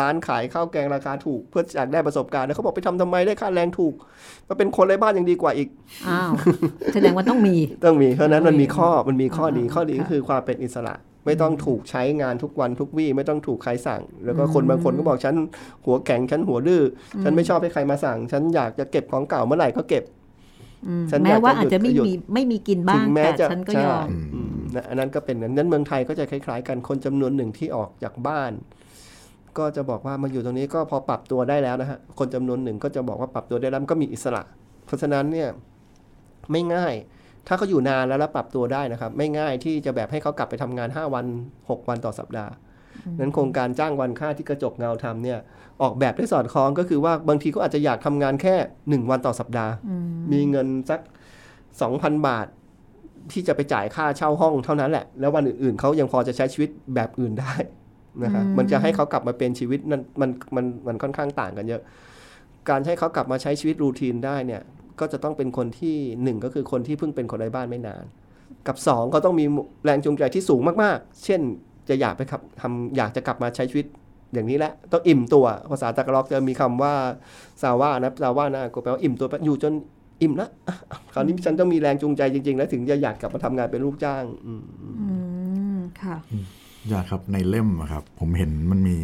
[0.00, 3.94] ร้านขายข้าวแกงราคาถูก เพื่ออยากได้ประสบการณ์แล้วเขาบอกไปทำทำไมได้ค่าแรงถูก
[4.48, 5.68] มาเป็นคนไร้บ้านยังดีกว่าอีก
[6.08, 6.30] อ้าว
[6.94, 10.94] แสดงว่าต้องมีต้องมีเพราะฉะนั้นมันมีข้อมันมีข้อดีอ่าข้อดีก็ค่ะคือความเป็นอิสระ
[11.26, 15.34] ไม่ต้องถูกใช้งานทุกวันทุกวี่ไม่ต้องถูกใครสั่ง แล้วก็คนบางคนก็บอกฉัน
[15.84, 16.82] หัวแข็งฉันหัวดื้อ
[17.16, 20.04] อฉันไม่ชอบให้ใครมาสั่ง ฉันอยากจะเก็บของเก่าเมื่อไหร่ก็เก็บ
[20.86, 28.52] อืมฉันแม้ว่าอยากจะอาจจะไม่หยุดมีไม่มีกินบ้างถึงแม้แต่จะฉันก็ใช่ยอมอืมนะอันนั้นก็เป็นนั้นนั้นเมืองไทยก็จะคล้าย ๆ กันคนจำนวนหนึ่งที่ออกจากบ้าน
[29.58, 34.42] ก็จะบอกว่ามาอยู่ตรงนี้ก็พอปรับตัวได้แล้วนะฮะคนจำนวนหนึ่งก็จะบอกว่าปรับตัวได้แล้วก็มีอิสระ
[34.86, 35.48] เพราะฉะนั้นเนี่ย
[36.50, 36.94] ไม่ง่าย
[37.46, 41.26] ถ้าเขาอยู่นานแล้วแล้วปรับตัวได้นะครับ ไม่ง่ายที่จะแบบให้เขากลับไปทำงาน 5 วัน
[41.58, 42.52] 6 วันต่อสัปดาห์
[43.18, 45.38] นั้นโครงการจ้างวันค่าที่กระจกเงาทำเนี่ย
[45.82, 49.72] ออกแบบได้สอดคล้องก็คือว่าบางทีก็อาจจะอยากทำงานแค่ 1 วันต่อสัปดาห์
[50.32, 51.00] มีเงินสัก
[51.62, 52.46] 2,000 บาท
[53.32, 57.54] ที่จะไปจ่ายค่าเช่าห้องเท่านั้นแหละ แล้ววันอื่นๆเขายังพอจะใช้ชีวิตแบบอื่นได้
[58.24, 61.82] นะครับมันจะให้เขากลับมาเป็นชีวิตนั้นมันมันมันค่อนข้างต่างกันเยอะ
[62.68, 64.62] การให้เขากลับมาใช้ชีวิตรูทีนได้เนี่ย
[65.00, 68.04] ก็จะต้องเป็นคนที่หนึ่งก็คือคนที่เพิ่งเป็นคนไร้บ้านไม่นาน
[68.66, 69.44] กับสองเขาต้องมี
[69.84, 71.40] แรงจูงใจที่สูงมากๆ เช่น
[71.88, 73.86] จะอยากไปขับทำอยากจะกลับมาใช้ชีวิต
[74.32, 76.94] อย่างนี้แหละต้องอิ่มตัวภาษาตะกร้อกจะมีคำว่า
[77.62, 79.72] ซาว่านะซาว่านะก็แปลว่าอิ่มตัวอยู่จน
[80.22, 80.76] อิ่มละอะ
[81.14, 84.88] คราวนี้ฉันต้องมีแรงจูงใจจริง ๆ แล้วถึงจะอยากกลับมาทำงานเป็นลูกจ้างอืมอื
[85.76, 86.16] มค่ะ
[86.88, 88.96] อยากครับในเล่มอะครับ ผมเห็นมันมี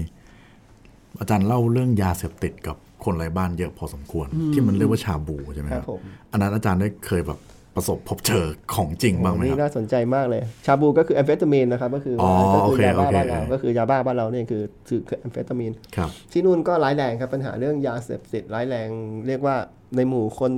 [1.21, 6.01] อาจารย์เล่าเรื่องยาเสพติดกับ คนไร้บ้านเยอะพอสมควร ที่มันเรียกว่าชาบูใช่ไหมคครัรับบผม
[6.33, 7.39] อันนั้นอาจารย์ได้เคยแบบ
[7.77, 18.89] ประสบพบเจอของจริงบ้างไหมโอ้คนี่รับน่าสนใจมากเลย ชาบูก็คือแอมเฟตามีนนะครับก็คือออก็โอเคยาบ้าโอเคบ้านเราก็คือยาบ้าบ้านเราเนี่ยคือคือแอมเฟตามีนครับที่นู่นก็ร้ายแรงครับปัญหาเรื่องยาเสพติดร้ายแรง
[19.27, 19.57] เรียกว่า
[19.97, 20.53] ในหมู่คน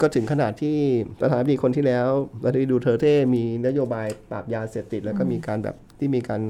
[0.00, 0.76] ก็ถึงขนาดที่
[1.20, 2.06] ประธานาธิบดีคนที่แล้ว
[2.42, 6.42] ประธานาธิบดีดูเทอร์เต้มีนโยบายปราบยาเสพติด แล้วก็มีการแบบที่มีการ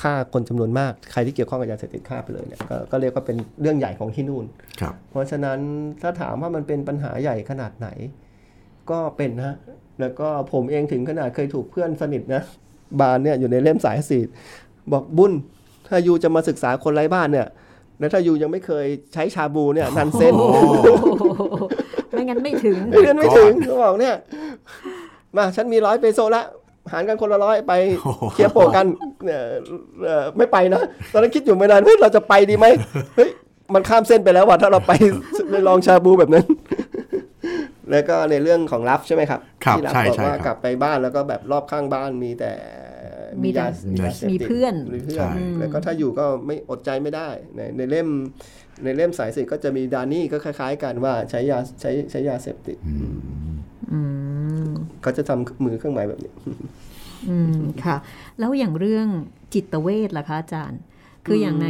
[0.00, 4.44] ฆ่าคนจำนวนมากใครที่เกี่ยวข้องกับยาเสพติดฆ่าไปเลยเนี่ยก็ก็เรียกว่าเป็นเรื่องใหญ่ของที่นู่น
[4.80, 5.58] ครับเพราะฉะนั้น
[6.02, 7.88] ถ้าถามว่ามันเป็นปัญหาใหญ่ขนาดไหน
[8.90, 9.56] ก็เป็นนะ
[10.00, 12.42] แล้วก็ผมเองถึงขนาดเคยถูกเพื่อนสนิทนะ
[13.00, 14.28] บานเนี่ยอยู่ในเล่มสายสีด
[14.92, 15.32] บอกบุญ
[15.88, 17.46] ถ้ายูจะมาศึกษาคนไร้บ้านเนี่ย
[17.98, 20.66] แล้วถ้ายูยังไม่เคยใช้ชาบูเนี่ยนันเซนโอ้โห
[22.10, 24.16] ไม่งั้นไม่ถึงเรียนไม่ถึงเขาบอกเนี่ย
[25.36, 26.44] มาฉันมีร้อยเปโซละ
[26.92, 28.86] หารกันคนละร้อยไปโอ้โหเคลียร์โปะกัน
[29.24, 29.42] เนี่ย
[30.04, 32.66] เอ่อไม่ไปนะตอนนั้นคิดอยู่ไม่นานเฮ้ยเราจะไปดีไหม
[33.16, 33.30] เฮ้ย
[33.74, 34.92] มันข้ามเส้นไปแล้วว่ะถ้าเราไป
[35.50, 36.46] ไปลองชาบูแบบนั้น
[37.90, 42.52] แล้วก็ในเรื่องของรับใช่ไหมครับครับที่รับใช่บอกใช่ว่าครับกลับไปบ้านแล้วก็แบบรอบข้างบ้านมีแต่
[43.42, 43.64] มีแต่
[44.00, 48.08] ยาาสพติดมีเพื่อนมีเพื่อใช่นแล้วก็ถ้าอยู่ก็ไม่อดใจไม่ได้ในในเล่ม
[48.84, 52.76] ในเล่มสายสิก็จะมีดานี่ก็คล้าย ๆ กันว่าใช้ยาใช้ใช้ยาเสพติด
[53.92, 54.00] อื
[54.31, 54.31] ม
[55.02, 56.32] เขาจะทำมือเครื่องหมายแบบนี้
[57.28, 57.96] อืมค่ะ
[58.38, 59.06] แล้วอย่างเรื่อง
[59.54, 60.80] จิตเวชล่ะคะอาจารย์
[61.26, 61.68] คืออย่างใน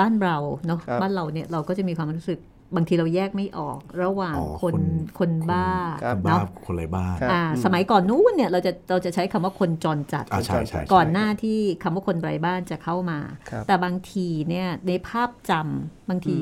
[0.00, 2.40] บ้านเราเนาะครับบ้านเราเนี่ยเราก็จะมีความรู้สึก
[2.76, 4.82] บางทีเราแยกไม่ออกระหว่างอ๋อคนคน
[5.18, 5.68] คนบ้า
[6.04, 13.18] ครับบ้าเนาะคนไร้บ้านครับอ่าสมัยก่อนนู้นเนี่ยเราจะเราจะใช้คำว่าคนจรจัดอ่าใช่ใช่ใช่ก่อนหน้าที่คำว่าคนไร้บ้านจะเข้ามา
[13.50, 16.36] ครับแต่บางทีเนี่ยในภาพจำบางที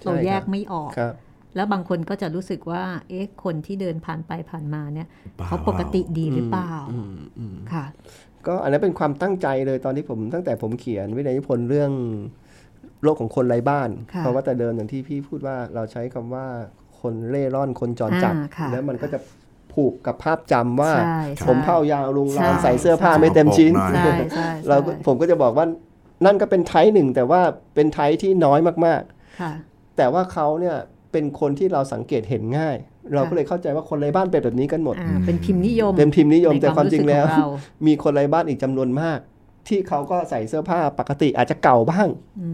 [0.00, 1.14] ใช่เราแยกครับไม่ออกครับ
[1.56, 5.08] แล้วบางคนก็จะรู้สึกว่า เอ๊ะ คนที่เดินผ่านไปผ่านมาเนี่ย
[5.38, 7.84] ปล่เขาปกติดีหรือเปล่าอืมอืมค่ะ
[8.46, 11.92] ก็อันนั้นเป็นความตั้งใจเลยตอนที่ผมตั้งแต่ผมเขียนวินัยนิพนธ์เรื่อง
[13.02, 16.46] โลกของคนไร้บ้านค่ะเพราะว่าแต่เดิมอย่างที่พี่พูดว่าเราใช้คำว่า
[17.00, 19.18] คนเร่ร่อนคนจรจัดอ่าค่ะแล้วมันก็จะ
[19.72, 25.66] ผูกกับภาพจำว่าใช่ผมเผ่ายาวลุงลานใช่ใส่เสื้อผ้าไม่เต็มชิ้นใช่ใช่ใช่เราก็ผมก็จะบอกว่า
[26.24, 27.40] นั่นก็เป็นไทป์หนึ่งแต่ว่า
[27.74, 29.02] เป็นไทป์ที่น้อยมาก
[29.40, 30.76] ค่ะๆแต่ว่าเขาเนี่ย
[31.12, 32.76] เป็นคนที่เราสังเกตเห็นง่าย
[33.14, 39.18] เราก็เลยเข้าใจว่าคนไร้บ้านเป็นแบบนี้กันหมดอ่าเป็นพิมพ์นิยม เป็นพิมพ์นิยมในแต่ความจริงแล้วรู้สึกของเมีคนไร้บ้านอีกจำนวนมาก
[39.68, 42.08] ที่เขาก็ใส่เสื้อผ้าปกติอาจจะเก่าบ้าง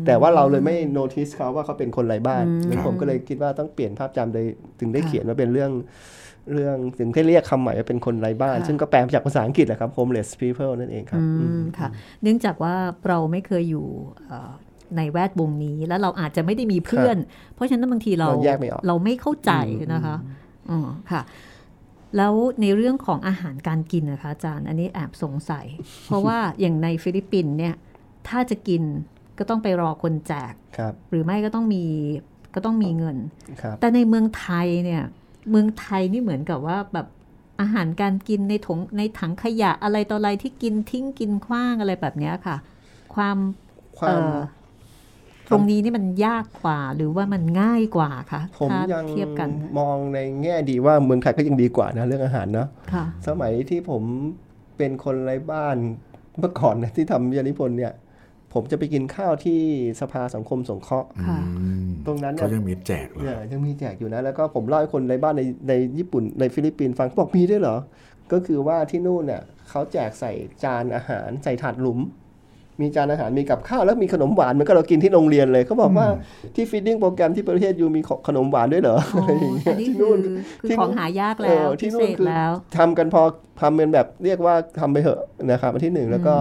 [0.06, 4.46] แต่ว่าเราเลยไม่โน้ติสเขาว่าเขาเป็นคนไร้บ้านอืมแล้วผมก็เลยคิดว่าต้องเปลี่ยนภาพจำเลย
[4.80, 5.70] ถึงได้เขียนว่าเป็นเรื่อง
[6.54, 11.88] เรื่องถึงได้เรียกคำใหม่ว่าเป็นคนไร้บ้านค่ะซึ่งก็แปลมาจากภาษาอังกฤษแหละครับ homeless people นั่นเองครับอือืมมค่ะ
[12.22, 12.74] เนื่องจากว่า
[13.08, 13.86] เราไม่เคยอยู่
[14.26, 14.52] เอ่อ
[14.96, 17.16] ในแวดวงนี้ แล้วเราอาจจะไม่ได้มีเพื่อน
[17.54, 19.52] เพราะฉะนั้นบางทีเราเราแยกไม่ออกเราไม่เข้าใจ
[19.94, 20.16] นะคะ
[20.70, 21.22] อ๋อค่ะ
[22.16, 25.66] แล้วในเรื่องของอาหารการกินนะคะอาจารย์ อันนี้แอบสงสัย
[26.06, 27.74] เพราะว่าอย่างในฟิลิปปินส์เนี่ย
[28.28, 28.82] ถ้าจะกิน
[29.38, 31.84] ก็ต้องไปรอคนแจกครับหรือไม่ก็ต้องมี
[32.54, 33.16] ก็ต้องมีเงิน
[33.62, 35.02] ครับแต่ในเมืองไทยเนี่ย
[35.50, 37.06] เมืองไทยนี่เหมือนกับว่าแบบ
[37.60, 42.56] อาหารการกินในถงในถังขยะอะไรต่ออะไรที่กินทิ้งกินขว้างอะไรแบบเนี้ยค่ะ
[43.14, 43.36] ความ
[43.98, 44.36] ความเอ่อ
[45.52, 54.02] ตรงนี้นี่มันยากกว่าหรือว่ามันง่ายกว่าคะผมถ้ายังเทียบกันมองในแง่ดีว่าเมืองไทยก็ยังดีกว่านะเรื่องอาหารเนาะค่ะสมัยที่ผม
[54.76, 55.76] เป็นคนไร้บ้าน
[56.38, 57.92] เมื่อก่อนนะที่ทำยานิพนธ์เนี่ย
[58.52, 59.60] ผมจะไปกินข้าวที่
[60.00, 67.76] สภาสังคมสงเคราะห์ค่ะอืมตรงนั้นเนี่ยเขายังมีแจกเหรอเนี่ยยังมีแจกอยู่นะ แล้วก็ผมเล่าให้คนไร้บ้านในในญี่ปุ่นในฟิลิปปินส์ฟังเขาบอกมีด้วยเหรอ
[68.32, 70.32] ก็คือว่าที่นู่นเนี่ยเขาแจกใส่
[70.64, 71.98] จานอาหารใส่ถาดหลุม
[72.80, 76.06] มีจานอาหารมีกับข้าวแล้วมีขนมหวานเหมือนกับเรากินที่โรงเรียนเลยเขาบอกว่า
[76.54, 80.18] ที่ฟีดดิ้งโปรแกรมที่ประเทศยูมีขนมหวานด้วยเหรออ๋ออะไรอย่างเงี้อัยนนี้ที่คือนู่น
[80.60, 83.22] คือที่ขนู่อนงหายากเอแล้วอพิที่เศนู่นษคือแล้วทำกันพอ
[83.60, 86.34] ทำเป็นแบบเรียกว่าทำไปเถอะนะครับอันที่หนึ่งแล้วก็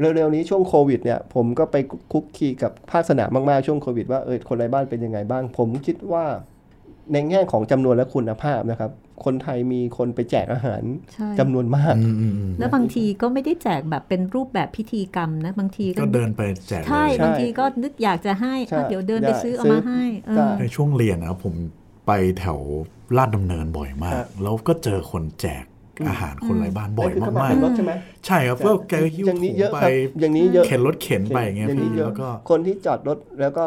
[0.00, 1.76] เร็วๆนี้ช่วงโควิดเนี่ยผมก็ไป
[2.12, 6.24] คุกคีกับภาคสนามมากๆช่วงโควิดว่าเออคนไร้บ้านเป็นยังไงบ้าง ผมคิดว่า
[7.12, 8.90] ในแง่ของจำนวนและคุณภาพนะครับ
[9.24, 10.82] คนไทยมีคนไปแจกอาหาร
[11.14, 21.54] ใช่จำนวนมากอืมอืมอืมแล้วบางทีก็ไม่ได้แจกแบบเป็นรูปแบบพิธีกรรมนะ บางทีก็ก็เดินไปแจกเลใช่ยบางทีก็นึกอยากจะให้ใช่อะเดี๋ยวเดินไปได้ซื้อเอาซื้อมาให้เออได้ในช่วงเรียนนะครับผม
[22.06, 22.60] ไปแถว
[23.16, 25.64] ลาดดำเนินบ่อยมาครักบแล้วก็เจอคนแจก
[26.08, 33.66] อาหารคนไร้บ้านบ่อยคือเข้มากเป็นรถใช่ไหมๆใช่ครับก็แกหิ้วอย่างถุนี้งเยอะไปครับอย่างนี้เยอะเข็นรถเข็นไปอย่างเงี้ยอย่างนี้พี่เยอะแล้วก็คนที่จอดรถแล้วก็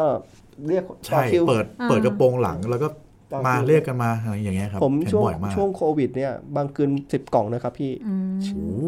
[0.68, 3.07] เรียกต่อใช่คิวเปิดเปิดกระโปรงหลังแล้วก็ต่อคิว
[3.46, 7.92] มาเรียกกันมาอะไรอย่างเงี้ยครับผมเห็นช่วงบ่อยมากช่วงโควิดเนี่ยบางคืนสิบกล่องนะครับพี่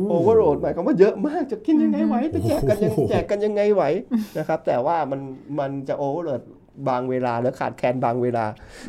[0.09, 3.83] โอ้ overload หมายความว่าเยอะมากจะกินยังไงไหวไปแจกกันยังโอ้โหแจกกันยังไงไหว
[4.39, 5.21] นะครับ แต่ว่ามัน
[5.59, 6.43] มันจะ overload
[6.89, 8.45] บางเวลาแล้วขาดแคลนบางเวลา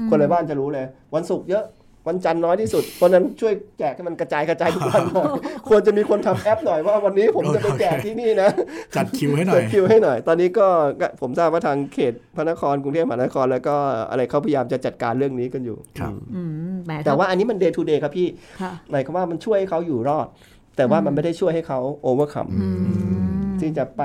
[0.10, 0.86] คนไร้บ้านจะรู้เลย
[1.16, 1.64] วันศุกร์เยอะ
[2.08, 5.28] วันจันทร์น้อยที่สุด เพราะฉะนั้นช่วยแจกให้มันกระจายกระจายทุกวันหน่อย
[5.70, 8.50] ควรจะมีคนทำแอปหน่อยว่าวันนี้ผมจะไปแจกที่นี่นะ
[8.96, 10.68] จัดคิวให้หน่อจัยดคิวให้หน่อย ตอนนี้ก็
[11.02, 13.76] ก็ผมทราบว่าทางเขตพระนครกรุงเทพมหานคร แล้วก็
[14.10, 18.28] อะไรเขาพยายามจะจัดการเรื่องนี้กันอยู่ครับอืมอืมแหมแต่ว่าอันนี้มัน day to day ครับพี่
[18.62, 20.28] ค่ะหมายความว่ามันช่วยให้เขาอยู่รอด
[20.78, 22.48] แต่ว่ามันไม่ได้ช่วยให้เขาโอเวอร์คัม
[23.60, 24.04] ที่จะไป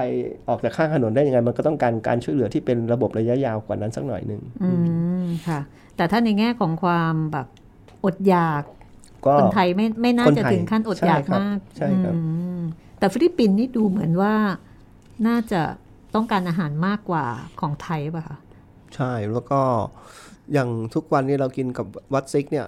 [0.48, 4.70] ออกจากข้างถนนได้ยังไง มันก็ต้องการการช่วยเหลือที่เป็นระบบระยะยาวกว่านั้นสักหน่อยหนึ่งอื
[5.22, 5.60] มค่ะ
[5.96, 7.46] แต่ถ้าในแง่ของความแบบ
[8.06, 8.62] อดอยาก
[9.26, 12.20] ก็คนไทยไม่ไม่น่าคนจะไทยถึงขั้นอดอยากใช่ครับมากใช่ครับอื
[12.58, 12.60] ม
[12.98, 14.34] แต่ฟิลิปปินส์นี่ดูเหมือนว่า
[15.26, 15.62] น่าจะ
[16.14, 17.24] ต้องการอาหารมากกว่า
[17.60, 18.38] ของไทยป่ะคะ
[18.94, 19.60] ใช่แล้วก็
[20.52, 22.66] อย่างทุกวันนี้เรากินกับวัดซิกข์เนี่ย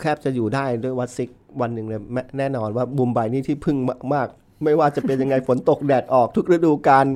[0.00, 3.76] แทบจะอยู่ได้ด้วยวัดซิกข์วันหนึ่งเลยแม่แน่นอนว่าบุมไบนี่ที่พึ่ง
[4.14, 7.06] มากๆไม่ว่าจะเป็นยังไงฝนตกแดดออกทุกฤดูกาล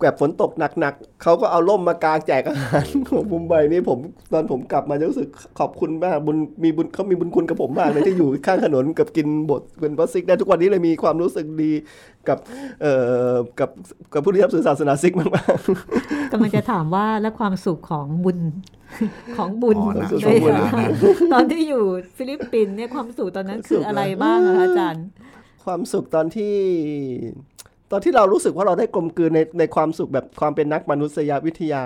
[0.00, 3.98] แบบฝนตกหนักๆเขาก็เอาร่มมากางแจกอาหารของบุมไบนี่ผม
[4.32, 11.72] ตอนผมกลับมาจะรู้สึกขอบคุณมากบุญมีบุญเขามีบุญคุณกับผมมากเลยที่อยู่ข้างถนนกับกินบทเป็นวัดซิกได้ทุกวันนี้เลยมีความรู้สึกดี
[12.28, 12.38] กับ
[12.82, 12.92] เอ่
[13.32, 13.70] อกับ
[14.12, 18.38] กับผู้ที่รับสื่อศาสนาซิกมากๆกำลังจะถามว่าและความสุขของบุญ
[19.36, 20.92] ของบุญอ๋อนะด้วยช่วงเวลานั้น
[21.32, 21.84] ตอนที่อยู่
[22.16, 25.04] ฟิลิปปินส์เนี่ยความสุขตอนนั้นคืออะไรบ้างอะคะอาจารย์
[25.64, 26.54] ความสุขตอนที่
[27.90, 31.82] ตอนที่เรารู้สึกว่าเราได้กลมกลืนในในความสุขแบบความเป็นนักมนุษยวิทยา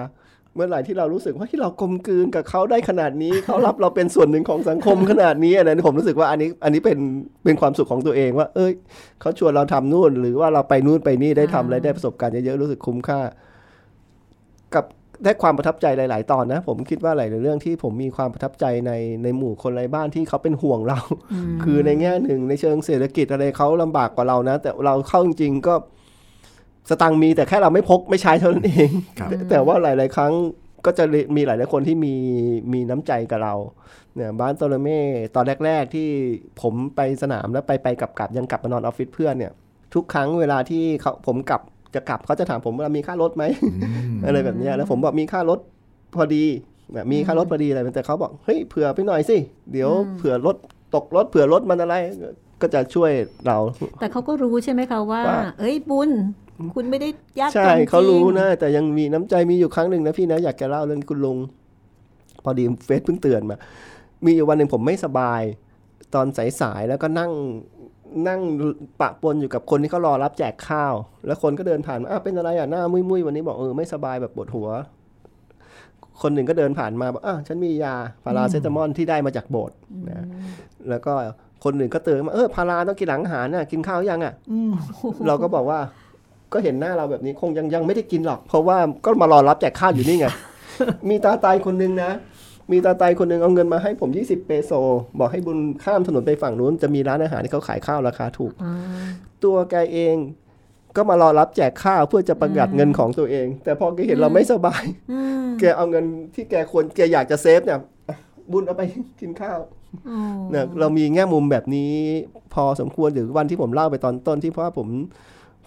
[0.55, 6.99] เมื่อไหร่ที่เรารู้สึกว่าที่เรากลมกลืนกับเขาได้ขนาดนี้ เขารับเราเป็นส่วนหนึ่งของสังคมขนาดนี้อะไรนี่ผมรู้สึกว่าอันนี้อันนี้เป็น
[7.45, 8.73] เป็นความสุขของตัวเองว่า เอ้ย
[9.21, 13.21] เขาชวนเราทำนู่น หรือว่าเราไปนู่นไปนี่ได้ทำอะไรได้ประสบการณ์เยอะๆรู้สึกคุ้มค่า
[14.75, 14.85] กับ
[15.25, 20.99] ได้ความประทับใจหลาย ๆ ตอนนะ ผมคิดว่าหลายๆเรื่องที่ผมมีความประทับใจในในหมู่คนไร้บ้านที่เขาเป็นห่วงเรา
[21.63, 25.75] คือในแง่หนึ่งในเชิงเศรษฐกิจอะไรเขาลำบากกว่าเรานะ แต่เราเข้าจริงๆก็
[26.91, 30.33] สตังค์มีแต่แค่เราไม่พกไม่ใช้เท่านั้นเองครับแต่แต่ว่าหลาย ๆ ครั้ง
[30.87, 31.05] ก็จะ
[31.37, 32.15] มีหลายหลาย ๆ คนที่มี
[32.73, 33.55] มีน้ำใจกับเรา
[34.15, 35.01] เนี่ยบ้านโตเลเม่
[35.35, 36.09] ตอนแรก ๆ ที่
[36.61, 39.53] ผมไปสนามแล้วไปไปกลับกลับยังกลับมานอนออฟฟิศเพื่อนเนี่ย
[39.95, 41.61] ทุกครั้งเวลาที่เขาผมกลับ
[41.95, 43.45] จะกลับเขาจะถามผมว่ามีค่ารถไหม
[44.27, 45.59] อะไรแบบเนี้ยแล้วผมบอกมีค่ารถ
[46.15, 46.45] พอดี
[46.95, 49.37] แบบมีค่ารถพอดีอะไรแต่เขาบอกเฮ้ยเผื่อไปหน่อยสิ
[49.73, 50.57] เดี๋ยวเผื่อรถ
[50.95, 51.95] ตกรถเผื่อรถมันอะไร
[52.61, 53.11] ก็จะช่วย
[53.47, 53.59] เรา
[54.01, 56.11] แต่เขาก็รู้ใช่ไหมคะว่าว่าเอ้ยบุญ
[56.75, 57.09] คุณไม่ได้
[57.41, 61.39] ยากจนใช่จงเขารู้นะแต่ยังมีน้ำใจมีอยู่ครั้งหนึ่งนะพี่นะอยากจะเล่าเรื่องคุณลุง
[62.45, 63.57] พอดีเฟซเพิ่งเตือนมา
[64.25, 65.43] มีอยู่วันหนึ่งผมไม่สบาย
[66.15, 66.27] ตอน
[66.61, 67.31] สายๆแล้วก็นั่ง
[68.29, 68.40] นั่ง
[69.00, 70.94] ปะปนอยู่กับคนที่เขารอรับแจกข้าว
[71.27, 74.68] แล้วคนก็เดินผ่านมาอ้าวเป็นอะไรอะหน้ามุยๆวันนี้บอกเออไม่สบายแบบปวดหัว
[76.22, 79.77] คนหนึ่งก็เดินผ่านมาบอกอ้าวฉันมียาพาราเซตามอลที่ได้มาจากโบสถ์
[80.09, 80.27] นะ
[80.90, 81.12] แล้วก็
[81.64, 84.72] คนหนึ่งก็เตือนมาเออพาราต้องกินหลังอาหารน่ะกินข้าวยังอะอืม
[85.27, 85.79] เราก็บอกว่า
[86.53, 90.27] ก็เห็นหน้าเราแบบนี้คงยังยังไม่ได้กินหรอก เพราะว่าก็มารอรับแจกข้าวอยู่นี่ไง
[91.09, 92.11] มีตาตายคนนึงนะ
[92.70, 94.72] มีตาตายคนนึงเอาเงินมาให้ผม 20 เปโซ
[95.18, 98.74] บอกให้บุญข้ามถนนไปฝั่งนู้น จะมีร้านอาหารที่เขาขายข้าวราคาถูกอ่า
[99.44, 100.16] ตัวแกเอง
[100.96, 108.16] ก็มารอรับแจกข้าวเพื่อจะประหยัดเงินของตัวเอง แต่พอแกเห็นเราไม่สบายอืมแกเอาเงินที่แกควรแกอยากจะเซฟเนี่ยอะ
[108.53, 108.83] บุญเอาไป
[109.20, 109.59] กินข้าว
[110.09, 110.18] อ๋อ
[110.50, 111.92] เนี่ยเรามีแง่มุมแบบนี้
[112.55, 114.88] พอสมควรหรือวันที่ผมเล่าไปตอนต้นที่เพราะว่าผม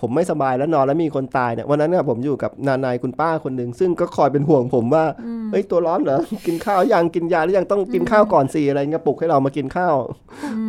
[0.01, 5.05] ผมไม่สบายแล้วนอนแล้วมีคนตายเนี่ยวันนั้นเนี่ยผมอยู่กับนานายคุณป้าคนหนึ่งซึ่งก็คอยเป็นห่วงผมว่า
[5.51, 9.95] เอ้ยตัวร้อนเหรอกินข้าวยังกินยาหรือยังต้องกินข้าวก่อนสิอะไรเงี้ยปลุกให้เรามากินข้าว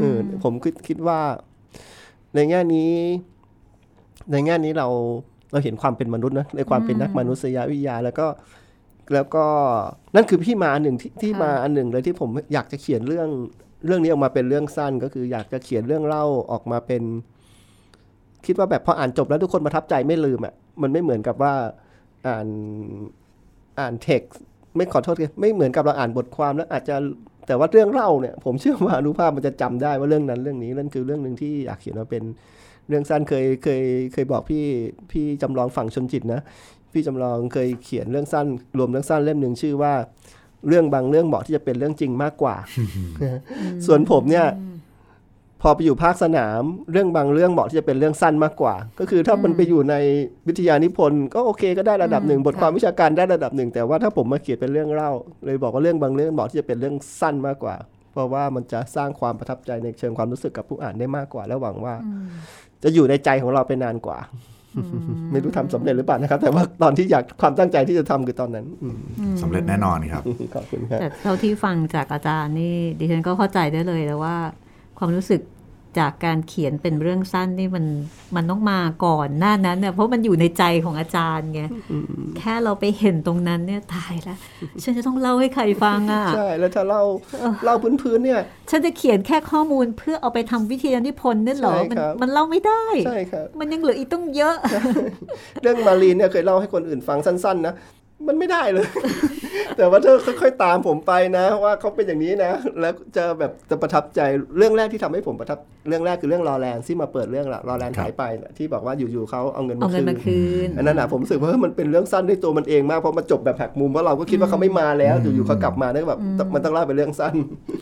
[0.00, 1.18] เออผมคิดคิดว่า
[2.34, 2.90] ในแง่นี้
[4.32, 4.88] ในแง่นี้เรา
[5.52, 8.26] เราเห็นความเป็นมนุษย์นะในความเป็นนักมนุษยวิทยาแล้วก็
[9.14, 9.44] แล้วก็
[10.14, 13.28] นั่นคือที่มาอันหนึ่งที่ที่มาอันหนึ่งเลยที่ผมอยากจะเขียนเรื่อง
[13.86, 17.02] เรื่องนี้ออกมาเป็นเรื่องสั้นก็คืออยากจะเขียนเรื่องเล่าออกมาเป็น
[18.46, 21.52] คิดว่าแบบพออ่านจบแล้วทุกคนประทับใจไม่ลืมอะมันไม่เหมือนกับว่า
[22.26, 22.46] อ่าน
[23.80, 24.38] อ่านเท็กซ์
[24.76, 26.96] ไม่ขอโทษกันไม่เหมือนกับเราอ่านบทความแล้วอาจจะ
[27.46, 32.22] แต่ว่าเรื่องเล่าเนี่ยผมเชื่อว่าอนุภาพมันจะจำได้ว่าเรื่องนั้นเรื่องนี้นั่นคือเรื่องหนึ่งที่อยากเขียนมาเป็น
[32.88, 34.64] เรื่องสั้นเคยเคยเคยบอกพี่
[35.12, 36.40] พี่จำลองฝั่งชนจิตนะ
[36.92, 38.46] พี่จำลองเคยเขียนเรื่องสั้น
[38.78, 39.92] รวมเรื่องสั้นเล่มหนึ่งชื่อว่า
[40.68, 42.56] เรื่องบางเรื่องเหมาะที่จะเป็นเรื่องจริงมากกว่า
[43.86, 44.46] ส่วนผมเนี่ย
[45.62, 49.94] พอไปอยู่ภาคสนามเรื่องบางเรื่องเหมาะที่จะเป็นเรื่องสั้นมากกว่า ก็คือถ้ามันไปอยู่ใน
[50.48, 55.12] วิทยานิพนธ์ก็โอเคก็ได้ระดับหนึ่งอืมบทความค่ะวิชาการได้ระดับหนึ่งแต่ว่าถ้าผมมาเขียนเป็นเรื่องเล่า
[55.44, 57.74] เลยบอกว่าเรื่องบางเรื่องเหมาะที่จะเป็นเรื่องสั้นมากกว่า
[58.12, 61.94] เพราะว่ามันจะสร้างความประทับใจในเชิงความรู้สึกกับผู้อ่านได้มากกว่า และหวังว่า
[62.82, 64.18] จะอยู่ในใจของเราไปนานกว่า
[65.32, 68.98] ไม่รู้ทำสำเร็จหรือเปล่านะครับ แต่ว่าตอนที่อยากความตั้งใจที่จะทำคือตอนนั้นอืม
[69.42, 70.22] สำเร็จแน่นอนครับ
[70.54, 74.36] ขอบคุณครับแต่เท่าที่ฟังจากอาจารย์นี่ดิฉันก็เข้าใจได้เลยแล้วว่า
[74.98, 75.42] ความรู้สึก
[75.98, 77.84] จากการเขียนเป็นเรื่องสั้นนี่มัน
[78.36, 81.62] มันต้องมาก่อนหน้านั้นเนี่ยเพราะมันอยู่ในใจของอาจารย์ไง
[82.38, 84.38] แค่เราไปเห็นตรงนั้นเนี่ยตายแล้ว
[84.82, 87.02] ฉันจะต้องเล่าให้ใครฟังอะใช่แล้วถ้าเล่า
[87.64, 94.56] เล่าพื้นๆเนี่ย ฉันจะเขียนแค่ข้อมูลเพื่อเอาไปทำวิทยานิพนธ์นั่นเหรอใช่มันครับมันเล่าไม่ได้ใช่ครับมันยังเหลืออีกต้องเยอะ
[95.62, 97.74] เรื่องมารีนเนี่ยเคยเล่าให้คนอื่นฟังสั้น ๆ นะ
[98.26, 98.86] มันไม่ได้เลย
[99.76, 104.20] แต่ว่าถ้าค่อยๆตามผมไปนะ ว่าเขาเป็นอย่างนี้นะ แล้วจะแบบจะประทับใจ
[104.56, 116.20] เรื่องแรกที่ทำให้ผมประทับเรื่องแรกคือเรื่องรอแลนด์ที่มาเปิดเรื่องละรอแลนด์ครับหายไปน่ะที่บอกว่าอยู่ๆเขาเอาเงินเอามาเงินมาคืคืนนอันนั้นนะผมรู้สึกว่าเฮ้ยมันเป็นเรื่องสั้นด้วยตัวมันเองมากเพราะมันจบแบบหักมุมเพราะเราก็คิดว่าเขาไม่มาแล้วอยู่ๆเขากลับมาเนี่ยแบบ
[116.54, 117.34] มันต้องเล่าเป็นเรื่องสั้น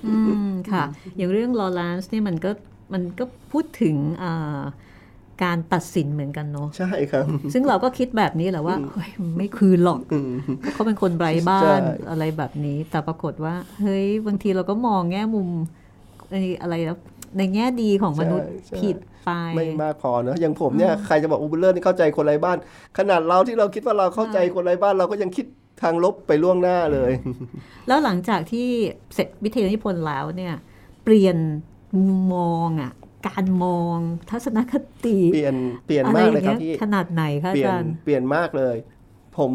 [0.07, 0.16] อื
[0.49, 0.85] มค่ะ
[1.16, 2.51] อย่างเรื่องลอร n นซ์นี่มันก็
[2.92, 4.61] มันก็พูดถึงอ่า
[5.42, 10.01] การตัดสินเหมือนกันเนาะใช่ครับ ซึ่งเราก็คิดแบบนี้แหละว่าเฮ้ยมันไม่คืนหรอก
[10.59, 15.49] เพราะเขาเป็นคนไร้บ้านใช่อะไรแบบนี้ แต่ปรากฏว่า เฮ้ยบางทีเราก็มองแง่มุม
[16.31, 16.99] ไอ้อะไรแล้ว
[17.38, 22.57] ในแง่ดีของมนุษย์ใช่ใช่ผิดไปไม่มากพอเนอะอย่างผมเนี่ยใครจะบอกอูเบอร์เลอร์นี่เข้าใจคนไร้บ้าน
[22.99, 25.46] ขนาดเราที่เราคิดว่าเราเข้าใจคนไร้บ้านเราก็ยังคิด
[25.83, 27.12] ทางลบไปล่วงหน้าเลย
[27.88, 28.68] แล้วหลังจากที่
[29.14, 30.55] เสร็จวิทยานิพนธ์แล้วเนี่ย
[31.05, 31.37] เปลี่ยน
[31.96, 32.92] มุมมองอะ
[33.27, 33.97] การมอง
[34.31, 38.77] ทัศนคติเปลี่ยนเปลี่ยนอะไรมากอเลยย่างครัเงี้บยพี่ขนาดไหนคะเปอาลี่ยนจารย์เปลี่ยนมากเลย
[39.39, 39.53] ผม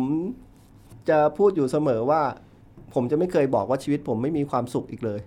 [1.09, 2.21] จะพูดอยู่เสมอว่า
[2.93, 5.19] ผมจะไม่เคยบอกว่าชีวิตผมไม่มีความสุขอีกเลย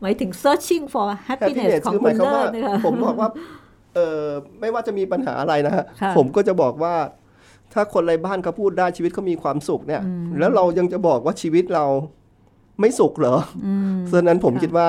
[0.00, 3.28] หมายถึง searching for happiness happiness ของคือหคุมายณความเลิว่าศนะคะผมบอกว่า
[3.94, 4.24] เออ
[4.60, 6.94] ไม่ว่าจะมีปัญหาอะไรนะฮะค่ะผมก็จะบอกว่า
[7.72, 10.02] ถ้าคนไร้บ้านเขาพูดได้ชีวิตเขามีความสุขเนี่ย
[10.38, 11.84] แล้วเรายังจะบอกว่าชีวิตเรา
[12.80, 13.68] ไม่สุขเหรออ
[14.12, 14.88] ฉะนั้นผมคิดว่า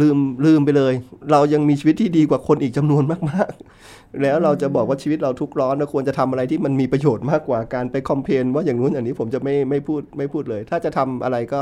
[0.00, 0.92] ลืมลืมไปเลย
[1.32, 3.52] เรายังมีชีวิตที่ดีกว่าคนอีกจำนวนมาก
[3.84, 11.60] ๆ แล้วเราจะบอกว่าชีวิตเราทุกข์ร้อนเราควรจะทำอะไรที่มันมีประโยชน์มากกว่าการไปคอมเพลนว่าอย่างนู้นอย่างนี้ผมจะไม่ไม่พูดไม่พูดเลย ถ้าจะทำอะไรก็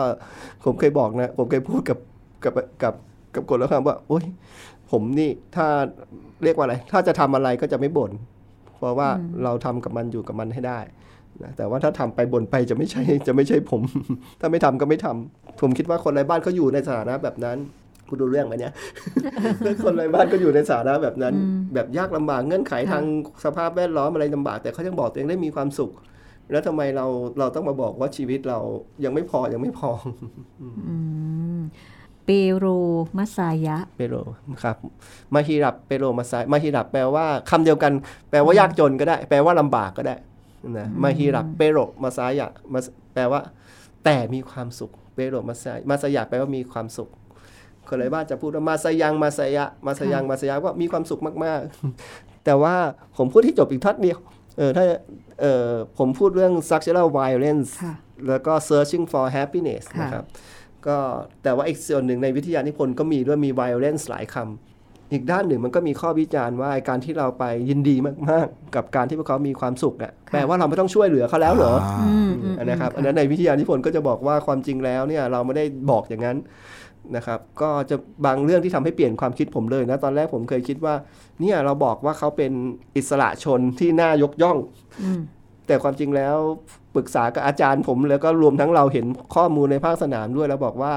[0.65, 1.99] ผมเคยบอกนะ ผมเคยพูดกับ
[2.45, 2.95] กับกับ
[3.35, 4.25] กับคนแล้วครับว่าโอ๊ย
[4.91, 5.67] ผมนี่ถ้า
[6.45, 8.13] เรียกว่าอะไร ถ้าจะทำอะไรก็จะไม่บ่น
[8.79, 9.09] เพราะว่า
[9.45, 10.81] เราทำกับมันอยู่กับมันให้ได้
[11.43, 13.83] นะแต่ว่าถ้าทำไปบ่นไปจะไม่ใช่จะไม่ใช่ผม
[14.41, 17.59] ถ้าไม่ทำก็ไม่ทำผมคิดว่าคนไร้บ้านเขาอยู่ในสถานะแบบนั้น
[18.11, 18.73] คุณดูเรื่องไหมเนี่ย
[19.85, 21.35] คนไร้บ้านก็อยู่ในสถานะแบบนั้น
[21.75, 23.05] แบบยากลำบากเงื่อนไขทาง
[23.45, 25.93] สภาพแวดล้อมอะไรลำบาก แต่เขายังบอกตัวเองได้มีความสุข
[26.51, 27.07] แล้วทำไมเรา
[27.39, 28.59] เราต้องมาบอกว่าชีวิตเรา
[29.05, 29.91] ยังไม่พอยังไม่พอ
[32.27, 32.67] เปโร
[33.19, 34.15] มัสายะ เปโร
[34.63, 34.77] ครับ
[35.35, 37.93] มาฮิรับเปโรมาไซมาฮิรับแปลว่าคำเดียวกัน
[38.31, 40.17] แปลว่ายากจนก็ได้ แปลว่าลำบากก็ได้
[40.79, 42.81] นะมาฮิรับเปโรมาซายะมา
[43.15, 43.41] แปลว่า
[44.05, 47.09] แต่มีความสุขเปโรมาไซมาสยะแปลว่ามีความสุข
[47.91, 52.75] คนไรบ้านจะพูดว่ามาสยังมาสยะมาสยังมาสยะว่ามีความสุขมากๆ แต่ว่า
[53.17, 54.19] ผมพูดที่จบอีกทัดเดียว
[54.59, 54.85] เออถ้า
[55.41, 57.95] เออผมพูดเรื่อง structural violence ค่ะ
[58.29, 60.25] แล้วก็ searching for happiness ค่ะนะครับ
[60.87, 60.97] ก็
[61.43, 67.97] แต่ว่าอีกส่วนหนึ่งในวิทยานิพนธ์ก็มีด้วยมี violence หลายคำอีกด้านหนึ่งมันก็มีข้อวิจารณ์ว่าการที่เราไปยินดี
[68.29, 76.37] มากๆ กับการที่พวกเขามีความสุขอะแปลว่าเราไม่ต้องช่วยเหลือเขาแล้วเหรออืมอืมอันนะครับอันนั้นในวิทยานิพนธ์ก็จะบอกว่าความจริงแล้วเนี่ยเราไม่ได้บอกอย่างนั้น
[77.17, 80.95] นะครับก็จะบางเรื่องที่ทำให้เปลี่ยนความคิดผมเลยนะตอนแรกผมเคยคิดว่า
[81.41, 82.53] เนี่ยเราบอกว่าเขาเป็น
[82.97, 84.59] อิสระชนที่น่ายกย่อง
[85.03, 85.21] อืม
[85.67, 86.37] แต่ความจริงแล้ว
[86.95, 90.95] ปรึกษากับอาจารย์ผม แล้วก็รวมทั้งเราเห็นข้อมูลในภาคสนามด้วยแล้วบอกว่า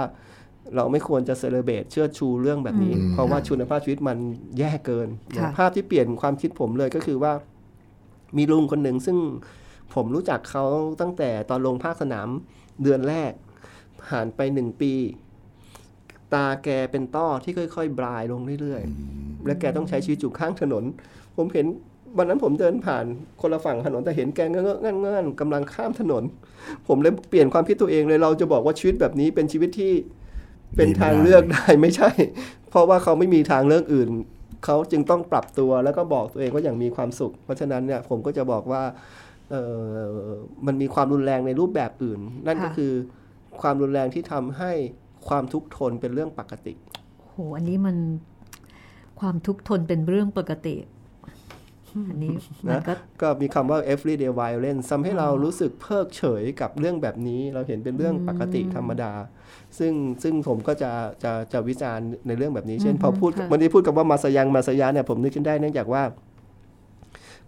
[0.75, 4.17] เราไม่ควรจะเซเลเบตเชื่อชูเรื่องแบบนี้อืมเพราะว่าคุณภาพชีวิตมัน
[4.59, 7.33] แย่เกินค่ะภาพที่เปลี่ยนความคิดผมเลยก็คือว่า
[8.37, 9.17] มีลุงคนหนึ่งซึ่ง
[9.93, 10.65] ผมรู้จักเขา
[11.01, 12.27] ตั้งแต่ตอนลงภาคสนาม
[12.83, 13.31] เดือนแรก
[14.07, 14.93] ผ่านไปหนึ่งปี
[16.34, 20.84] ตาแกเป็นต้อที่ค่อย ๆ บลายลงเรื่อยๆ และแกต้องใช้ชีวิตอยู่ข้างถนน
[21.38, 21.65] ผมเห็น
[22.17, 23.06] วันนั้นผมเดินผ่าน
[23.41, 26.24] คนละฝั่งถนนแต่เห็นแกเงื้อๆงันๆกำลังข้ามถนน
[26.88, 29.93] ผมเลยเปลี่ยนความคิดตัวเองเลยเราจะบอกว่าชีวิตแบบนี้เป็นชีวิตที่
[30.78, 32.10] เป็นทางเลือกได้ไม่ใช่
[32.69, 34.10] เพราะว่าเขาไม่มีทางเลือกอื่น
[34.65, 38.84] เขาจึงต้องปรับตัวแล้วก็บอกตัวเองว่าอย่างมีความสุข เพราะฉะนั้นเนี่ยผมก็จะบอกว่า
[39.52, 40.32] เออ
[40.65, 42.93] มันมีความรุนแรงในรูปแบบอื่น นั่นก็ค่ะคือ
[43.62, 44.72] ความรุนแรงที่ทำให้
[45.29, 46.73] ความทุกข์ทนเป็นเรื่องปกติ
[47.29, 47.95] โห อันนี้มัน
[49.19, 50.75] ความทุกข์ทนเป็นเรื่องปกติ
[52.09, 52.36] อันนี้
[52.67, 59.13] มันก็ก็มีคำว่า everyday violence ทำให้เรารู้สึกเพิกเฉยกับเรื่องแบบนี้ เราเห็นเป็นเรื่องปกติธรรมดา
[59.79, 60.91] ซึ่งซึ่งผมก็จะ
[61.23, 66.03] จะจะวิจารณ์ในเรื่องแบบนี้ เช่นอือฮึพอพูดค่ะวันนี้พูดกับว่ามาสยังมาสยาเนี่ยผมนึกขึ้นได้เนื่องจากว่า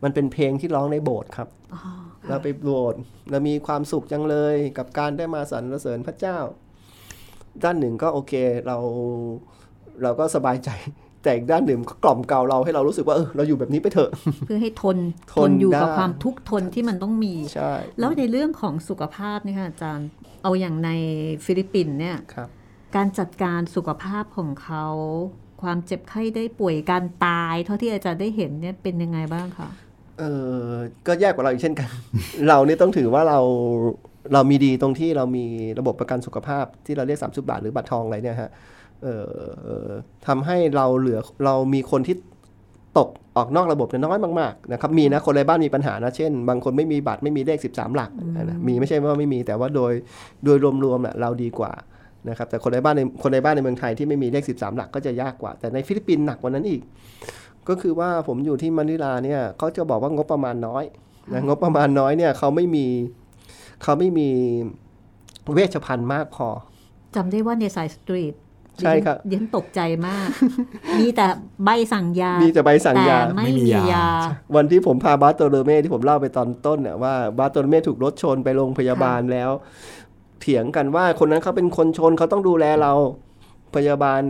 [0.03, 1.81] มันเป็นเพลงที่ร้องในโบสถ์ครับอ๋อ
[2.29, 2.99] เราไปโบสถ์
[3.31, 6.37] เรามีความสุขจังเลยกับการได้มาสรรเสริญพระเจ้า
[7.63, 8.33] ด้านหนึ่งก็โอเค
[8.67, 8.77] เรา
[10.03, 10.69] เราก็สบายใจ
[11.23, 14.09] แต่อีกด้านหนึ่งก็กล่อมเกลาเราให้เรารู้สึกว่าเออเราอยู่แบบนี้ไปเถอะ
[14.45, 14.97] เพื่อให้ทน
[15.31, 20.07] ททนนอยู่กับได้ความทุกข์ทนที่มันต้องมีใช่แล้วในเรื่องของสุขภาพเนี่ยค่ะอาจารย์
[20.43, 20.89] เอาอย่างใน
[21.45, 22.49] ฟิลิปปินส์เนี่ยครับ
[22.95, 24.85] การจัดการสุขภาพของเขา
[25.61, 29.69] ความเจ็บไข้ได้ป่วยการตาย เท่าที่อาจารย์ได้เห็นเนี่ยเป็นยังไงบ้างคะ
[30.19, 30.23] เอ
[30.59, 30.71] อ
[31.07, 31.89] ก็แย่กว่าเราอีกเช่นกัน
[32.47, 33.39] เรานี่ต้องถือว่าเรา
[34.33, 35.45] เรามีดีตรงที่เรามี
[35.79, 38.51] ระบบประกันสุขภาพที่เราเรียก 30 บาทหรือบัตรทองอะไรเนี่ยฮะ
[39.03, 39.07] เอ
[39.87, 39.89] อ
[40.27, 42.15] ทำให้เราเหลือเรามีคนที่
[42.97, 49.93] ตกออกนอกระบบเนี่ยน้อยมากๆนะครับมีนะคนในบ้านมีปัญหานะ เช่น บางคนไม่มีบัตรไม่มีเลข 13 หลักนะมีไม่ใช่ว่าไม่มีแต่ว่าโดย
[50.45, 51.71] โดยรวมๆน่ะเราดีกว่า
[52.29, 56.81] นะครับแต่คนในบ้านในคนในบ้านในเมืองไทยที่ไม่มีเลข 13 หลักก็จะยากกว่า แต่ในฟิลิปปินส์หนักกว่านั้นอีก
[57.69, 60.83] ก็คือว่าผมอยู่ที่มะนิลาเนี่ยเขาจะบอกว่างบประมาณน้อย
[61.33, 62.85] นะงบประมาณน้อยเนี่ยเขาไม่มี
[63.81, 64.29] เขาไม่มี
[65.53, 66.47] เวชภัณฑ์มากพอ
[67.15, 68.33] จำได้ว่าในสายสตรีท
[68.81, 70.27] ใช่ครับเดียนตกใจมาก
[70.99, 71.27] มีแต่
[71.65, 74.07] ใบสั่งยา มีแต่ใบสั่งยาแต่ไม่ไม่มีมียายา
[74.55, 79.51] วันที่ผมพาบาสโตโลเม่ที่ผมเล่าไปตอนต้นเนี่ยว่าบาสโตโลเม่ถูกรถชนไปโรงพยาบาลแล้ว
[80.41, 82.91] เถียงกันว่าคนนั้นเขาเป็นคนชนเขาต้องดูแลเรา
[83.75, 84.21] พยาบาล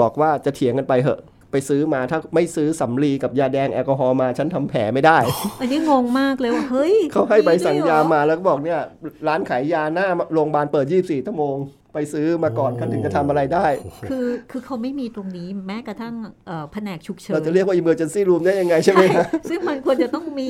[0.00, 1.20] บอกว่าจะเถียงกันไปเหอะ
[1.52, 5.18] ไปซื้อมาถ้าไม่ซื้อสำลีกับยาแดงแอลกอฮอล์มาฉันทำแผลไม่ได้
[5.60, 8.80] อันนี้งงมากเลยว่าเฮ้ยเขาให้ใบสั่งยาด้วยเหรอมาแล้วก็บอกเนี่ย
[9.28, 11.56] ร้านขายยาหน้าโรงพยาบาลเปิด 24ชั่วโมง
[11.94, 13.66] ไปซื้อมาก่อนเขาถึงจะทำอะไรได้
[14.08, 16.14] คือคือเขาไม่มีตรงนี้แม้กระทั่ง
[16.46, 20.48] เอ่อแผนกฉุกเฉิน เราจะเรียกว่า emergency room ได้ยังไงใช่ไหมครับซึ่งมันควรจะต้องมี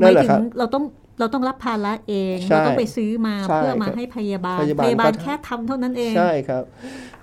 [0.00, 0.84] นั่นแหละครับมายถึงเราต้อง
[1.18, 6.64] เราต้องรับภาระเองใช่เราต้องไปซื้อมาใช่เพื่อมาครับให้พยาบาล พยาบาลพยาบาลก็แค่ทำเท่านั้นเองใช่ครับ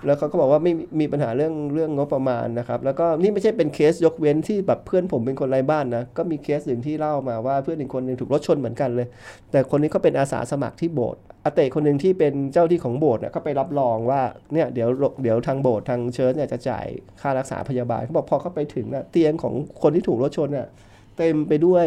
[0.06, 9.08] แล้วเขาก็บอกว่าไม่มีปัญหาเรื่องเรื่องงบประมาณนะครับ แล้วก็นี่ไม่ใช่เป็นเคสยกเว้นที่แบบเพื่อนผมเป็นคนไร้บ้านนะก็มีเคสหนึ่งที่เล่ามาว่าเพื่อนอีกคนหนึ่งถูกรถชนเหมือนกันเลย
[9.52, 14.22] แต่คนนี้เขาเป็นอาสาสมัครที่โบสถ์อาเตะคนหนึ่งที่เป็นเจ้าที่ของโบสถ์เนี่ยก็ไปรับรองว่า
[14.54, 14.90] เนี่ยเดี๋ยว
[15.24, 16.86] เดี๋ยวทางโบสถ์ทางเชิญเนี่ยจะจ่าย
[17.22, 20.68] ค่ารักษาพยาบาลเขาบอกพอเขาไปถึงน่ะเตียงของคนที่ถูกรถชนเนี่ย
[21.18, 21.86] เต็มไปด้วย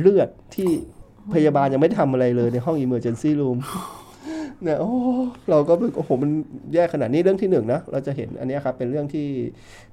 [0.00, 0.70] เลือดที่
[1.34, 3.58] พยาบาลยังไม่ได้ทำอะไรเลยในห้อง emergency room
[4.62, 4.90] เนี่ยโอ้
[5.50, 6.30] เราก็แบบโอ้โหมัน
[6.74, 9.26] แย่ขนาดนี้เรื่องที่หนึ่งนะเราจะเห็นอันเนี้ยครับเป็นเรื่องที่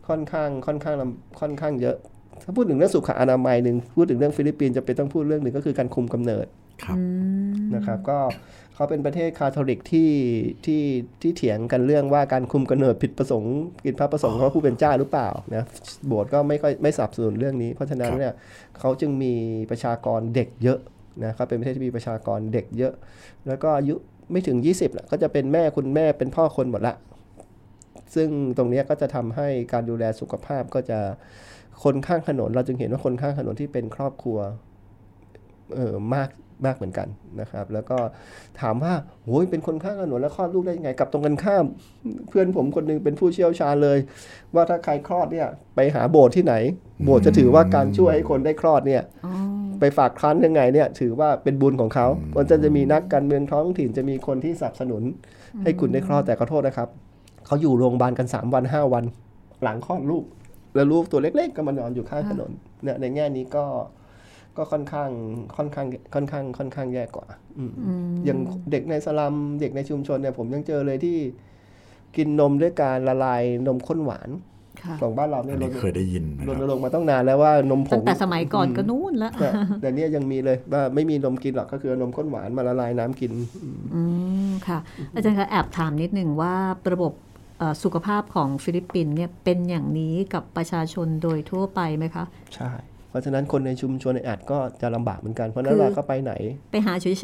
[0.08, 1.98] ค่อนข้างค่อนข้างล้ำค่อนข้างเยอะ
[2.44, 6.46] ถ้าพูดถึงเรื่องสุขอนามัยหนึ่งพูดถึงเรื่องฟิลิปปินส์จะเป็นต้องพูดเรื่องหนึ่งก็คือการคุมกำเนิด
[6.84, 7.02] ครับอื
[7.52, 8.20] มนะครับก็
[8.76, 10.12] เขาเป็นประเทศคาทอลิกที่
[10.66, 10.82] ที่
[11.22, 13.56] ที่เถียงกันเรื่องว่าการคุมกำเนิดผิดประสงค์
[13.86, 15.64] กินพระประสงค์ของพระผู้เป็นเจ้าหรือเปล่านะ
[16.08, 18.34] โบสถ์ก็ไม่ค่อยไม่สนับสนุนเรื่องนี้ เพราะฉะนั้นเนี่ย
[18.80, 19.34] เขาจึงมี
[19.72, 20.80] ประชากรเด็กเยอะ
[21.24, 22.94] นะครับเป็นประเทศที่มีประชากรเด็กเยอะ
[23.48, 23.96] แล้วก็อายุ
[24.32, 26.96] ไม่ถึง 20ละก็จะเป็นแม่คุณแม่เป็นพ่อคนหมดละ
[28.16, 31.00] ซึ่งตรงนี้ก็จะทำให้การดูแลสุขภาพก็จะ
[31.84, 34.38] คนข้างถนน เราจึงเห็นว่าคนข้างถนนที่เป็นครอบครัว
[35.76, 36.30] เออมาก
[36.66, 37.08] มากเหมือนกัน
[37.42, 37.98] นะครับ แล้วก็
[38.62, 38.94] ถามว่า
[39.26, 41.66] โอ้ยเป็นคนข้างถนนแล้วคลอดลูกได้ยังไงกลับตรงกันข้าม
[42.30, 43.98] เพื่อนผมคนหนึงเป็นผู้เชี่ยวชาญเลย
[44.56, 46.56] ว่าถ้าใครคลอดเนี่ยไปหาโบสถ์ที่ไหน
[47.06, 49.34] โบสถ์จะถือว่าการช่วยให้คนได้คลอดเนี่ยอ๋อ
[49.80, 55.04] ไปฝากครั้นยังไงเนี่ยถือว่าเป็นบุญของเขามันจะจะมีนักการเมืองท้องถิ่นจะมีคนที่สนับสนุน
[55.64, 56.90] ให้คุณได้คลอดแต่ขอโทษนะครับ
[57.46, 59.04] เขาอยู่โรงพยาบาลกัน3วัน5วัน
[59.64, 60.24] หลังคลอดลูก
[60.76, 62.52] แล้วลูกตัวเล็ก ๆ ก็มานอนอยู่ข้างถนน
[62.84, 63.66] เนี่ยในแง่นี้ก็
[64.58, 65.10] ก็ค่อนข้าง
[65.58, 67.28] ค่อนข้างค่อนข้างค่อนข้างแย่กว่า
[67.58, 68.40] อืมอืมอย่าง
[68.72, 71.18] เด็กในสลัมเด็กในชุมชนเนี่ยผมยังเจอเลยที่
[72.16, 74.30] กินนมด้วยการละลายนมข้นหวาน
[74.84, 79.50] ค่ะของบ้านเราอัเนี่ยนรนี้ณเคยได้ยินนะรคณรับรงค์มาต้องนานแล้วว่านมผตั้งงแต่สมัยก่อนก็นู่นละแต่
[79.82, 83.34] แต่เนี่ยยังมีเลยว่าไม่มีนมกินหรอกก็คือเอานมข้นหวานมาละลายน้ำกิน
[83.94, 84.02] อื
[84.50, 84.80] มค่ะ
[85.16, 86.56] อาจารย์คะแอบถามนิดหนึ่งว่า
[86.94, 87.14] ระบบ
[87.60, 92.26] เอ่อสุขภาพของฟิลิปปินส์เนี่ยเป็นอย่างนี้กับประชาชนโดยทั่วไปไหมคะ
[92.56, 96.34] ใช่เพ ราะฉะนั้นคนในชุมชนในอาจก็จะลำบากเหมือนกัน เพราะฉะนั้คืนอเราก็ไปไหน
[96.72, 97.16] ไปหาเฉย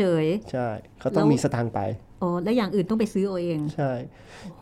[0.52, 0.68] ใช่
[1.00, 3.92] เขาต้องแล้วมีสตางค์ไปๆอ๋อและอย่างอื่นต้องไปซื้อเอาเอง ใช่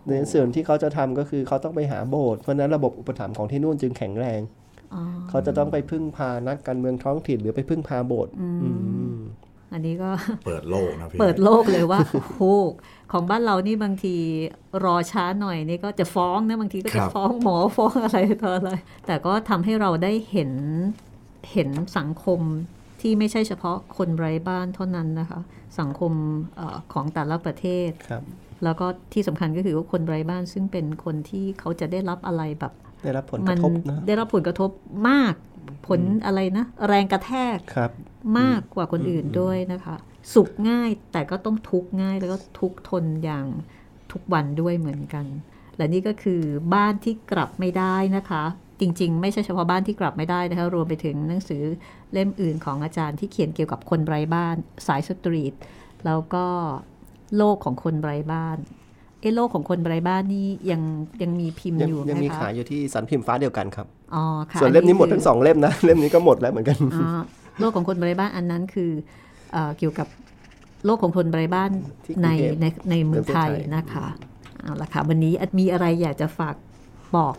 [0.07, 4.41] ในส่วนที่เขาจะทำก็คือเขาต้องไปหาโบสถ์เพราะฉะนั้นระบบอุปถัมภ์ของที่นู่นจึงแข็งแรง
[4.93, 8.47] อ๋อเขาจะต้องไปพึ่งพานักการเมืองท้องถิ่นหรือไปพึ่งพาโบสถ์อื
[9.15, 9.19] ม
[9.73, 10.09] อันนี้ก็
[10.45, 12.41] เปิดโลกนะพี่เปิดโลกเลยว่าโอ้โห
[13.11, 14.15] ของบ้านเรานี่บางที
[14.84, 18.71] รอช้าหน่อยนี่ก็จะฟ้องนะบางทีก็จะฟ้องหมอฟ้องอะไรต่ออะไร
[19.07, 20.51] แต่ก็ทำให้เราได้เห็น
[21.52, 22.40] เห็นสังคม
[23.02, 25.40] ที่ไม่ใช่เฉพาะคนไร้บ้านเท่านั้นนะคะ
[25.80, 26.12] สังคม
[26.56, 28.24] เออของแต่ละประเทศครับ
[28.64, 32.74] แล้วก็ที่สำคัญก็คือว่าคนไร้บ้านซึ่งเป็นคนที่เขาจะได้รับอะไรแบบ
[33.04, 34.70] ได้รับผลกมัระทบนะได้รับผลกระทบ
[35.10, 35.34] มาก
[35.88, 37.92] ผลอะไรนะ แรงกระแทกครับ
[38.40, 39.96] มากกว่าคนอื่นด้วยนะคะ
[40.34, 43.46] สุขง่ายแต่ก็ต้องทุกข์ง่ายแล้วก็ทุกข์ทนอย่าง
[44.12, 45.26] ทุกวันด้วยเหมือนกัน
[45.78, 46.42] และนี่ก็คือ
[46.74, 48.44] บ้านที่กลับไม่ได้นะคะ
[48.82, 51.63] จริง ๆ ไม่ใช่เฉพาะบ้านที่กลับไม่ได้นะคะรวมไปถึงหนังสือ
[52.13, 54.55] เล่มอื่นของอาจารย์ที่เขียนเกี่ยวกับคนไร้บ้าน
[54.88, 55.53] สายสตรีท
[56.05, 56.45] แล้วก็
[57.38, 58.57] โลกของคนไร้บ้าน
[59.21, 60.82] เอะโลกของคนไร้บ้านนี่ยัง
[61.21, 67.21] ยังมีพิมพ์ยังอยู่ไหยังมมีคะขายอยู่ที่สันพิมพ์ฟ้าเดียวกันครับอ๋อค่ะส่วนเล่มนี้หมดคืทั้งสองเล่มนะเล่มนี้ก็หมดแล้วเหมือนกันอ่า
[67.59, 68.91] โลกของคนไร้บ้านอันนั้นคือ
[69.51, 70.07] เออเกี่ยวกับ
[70.86, 71.71] โลกของคนไร้บ้าน
[72.05, 74.07] ที่กรุงในเทพในในเมืองไทยในประเทศไทยนะคะ
[74.61, 76.55] เอาละค่ะวันนี้มีอะไรอยากจะฝาก
[77.15, 77.36] บอก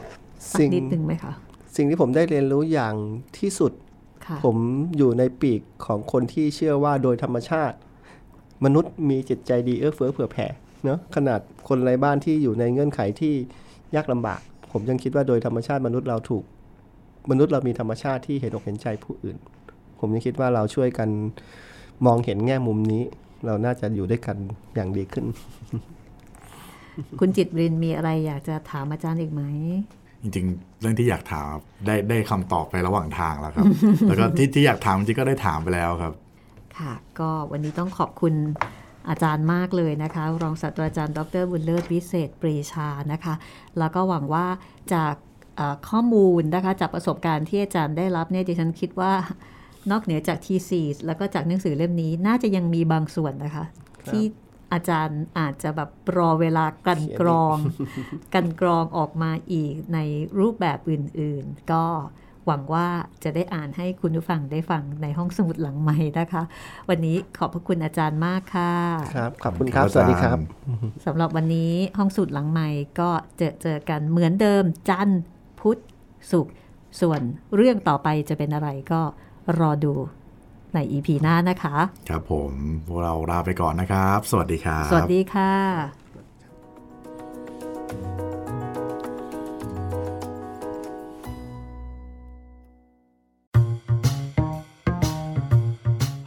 [0.50, 1.32] สักสิ่งนิดนึงไหมคะ
[1.76, 2.94] สิ่งที่ผมได้เรียนรู้อย่าง
[3.38, 3.72] ที่สุด
[4.26, 4.56] ค่ะผม
[4.96, 7.76] อยู่ในปีกของคนที่เชื่อว่าโดยธรรมชาติ
[8.64, 10.46] มนุษย์มีจิตใจดีเอื้อเฟื้อเผื่อแผ่
[10.84, 13.34] เนาะขนาดคนไร้บ้านที่อยู่ในเงื่อนไขที่
[13.94, 14.40] ยากลำบาก
[14.72, 16.44] ผมยังคิดว่าโดยธรรมชาติมนุษย์เราถูก
[17.30, 19.36] มนุษย์เรามีธรรมชาติที่เห็นอกเห็นใจผู้อื่น
[19.98, 21.08] ผมยังคิดว่าเราช่วยกัน
[22.06, 23.02] มองเห็นแง่มุมนี้
[23.46, 24.36] เราน่าจะอยู่ด้วยกัน
[24.74, 25.24] อย่างดีขึ้น
[27.20, 29.42] คุณจิตรินมีอะไรอยากจะถามอาจารย์อีกไหม
[30.22, 31.46] จริงๆ เรื่องที่อยากถาม
[31.86, 33.66] ได้ได้คำตอบไประหว่างทางแล้วครับ
[34.08, 36.12] แล้วก็ที่ที่อยากถามจริงก็ได้ถามไปแล้วครับ
[36.78, 38.34] ค่ะ ก็วันนี้ต้องขอบคุณ
[39.08, 43.34] อาจารย์มากเลยนะคะ รองศาสตราจารย์ ดรบุญเลิศวิเศษปรีชานะคะ
[43.78, 44.46] แล้วก็หวังว่า
[44.94, 45.14] จาก
[45.88, 49.12] ข้อมูลนะคะจากประสบการณ์ที่อาจารย์ได้รับเนี่ยดิฉันคิดว่า
[49.90, 53.64] นอกเหนือจากทีซีแล้วก็จากหนังสือเล่มนี้น่าจะยังมีบางส่วนนะคะ
[54.08, 54.24] ที่
[54.72, 57.56] อาจารย์อาจจะแบบรอเวลากลันกรอง
[58.34, 59.98] กันกรองออกมาอีกใน
[60.38, 61.84] รูปแบบอื่น ๆ ก็
[62.46, 62.88] หวังว่า
[63.24, 66.42] จะได้อ่านให้คุณผู้ฟังได้ฟังในห้องสมุดหลังใหม่นะคะ
[66.88, 68.74] วันนี้ขอบพระคุณอาจารย์มากค่ะ
[69.16, 70.38] ครับขอบคุณครับ สวัสดีครับ
[71.06, 72.68] สำหรับวันนี้ห้องสมุดหลังใหม่
[73.00, 75.22] ก็เจอเจอกันเหมือนเดิมจันทร์
[75.60, 75.78] พุธ
[76.30, 76.54] ศุกร์
[77.00, 77.20] ส่วน
[77.56, 79.00] เรื่องต่อไปจะเป็นอะไรก็
[79.58, 79.92] รอดู
[80.74, 81.76] ในอีพีหน้านะคะ
[82.08, 82.52] ครับผม
[82.86, 85.52] พวกเราลาไปก่อนนะครับ สวัสดีครับ สวัสดีค่ะ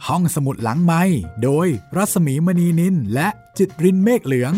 [0.08, 1.02] ห้องสมุดหลังไม้
[1.42, 1.66] โดย
[1.96, 3.28] รัสมีมณีนินและ
[3.58, 4.52] จิตรินเมฆเหลือง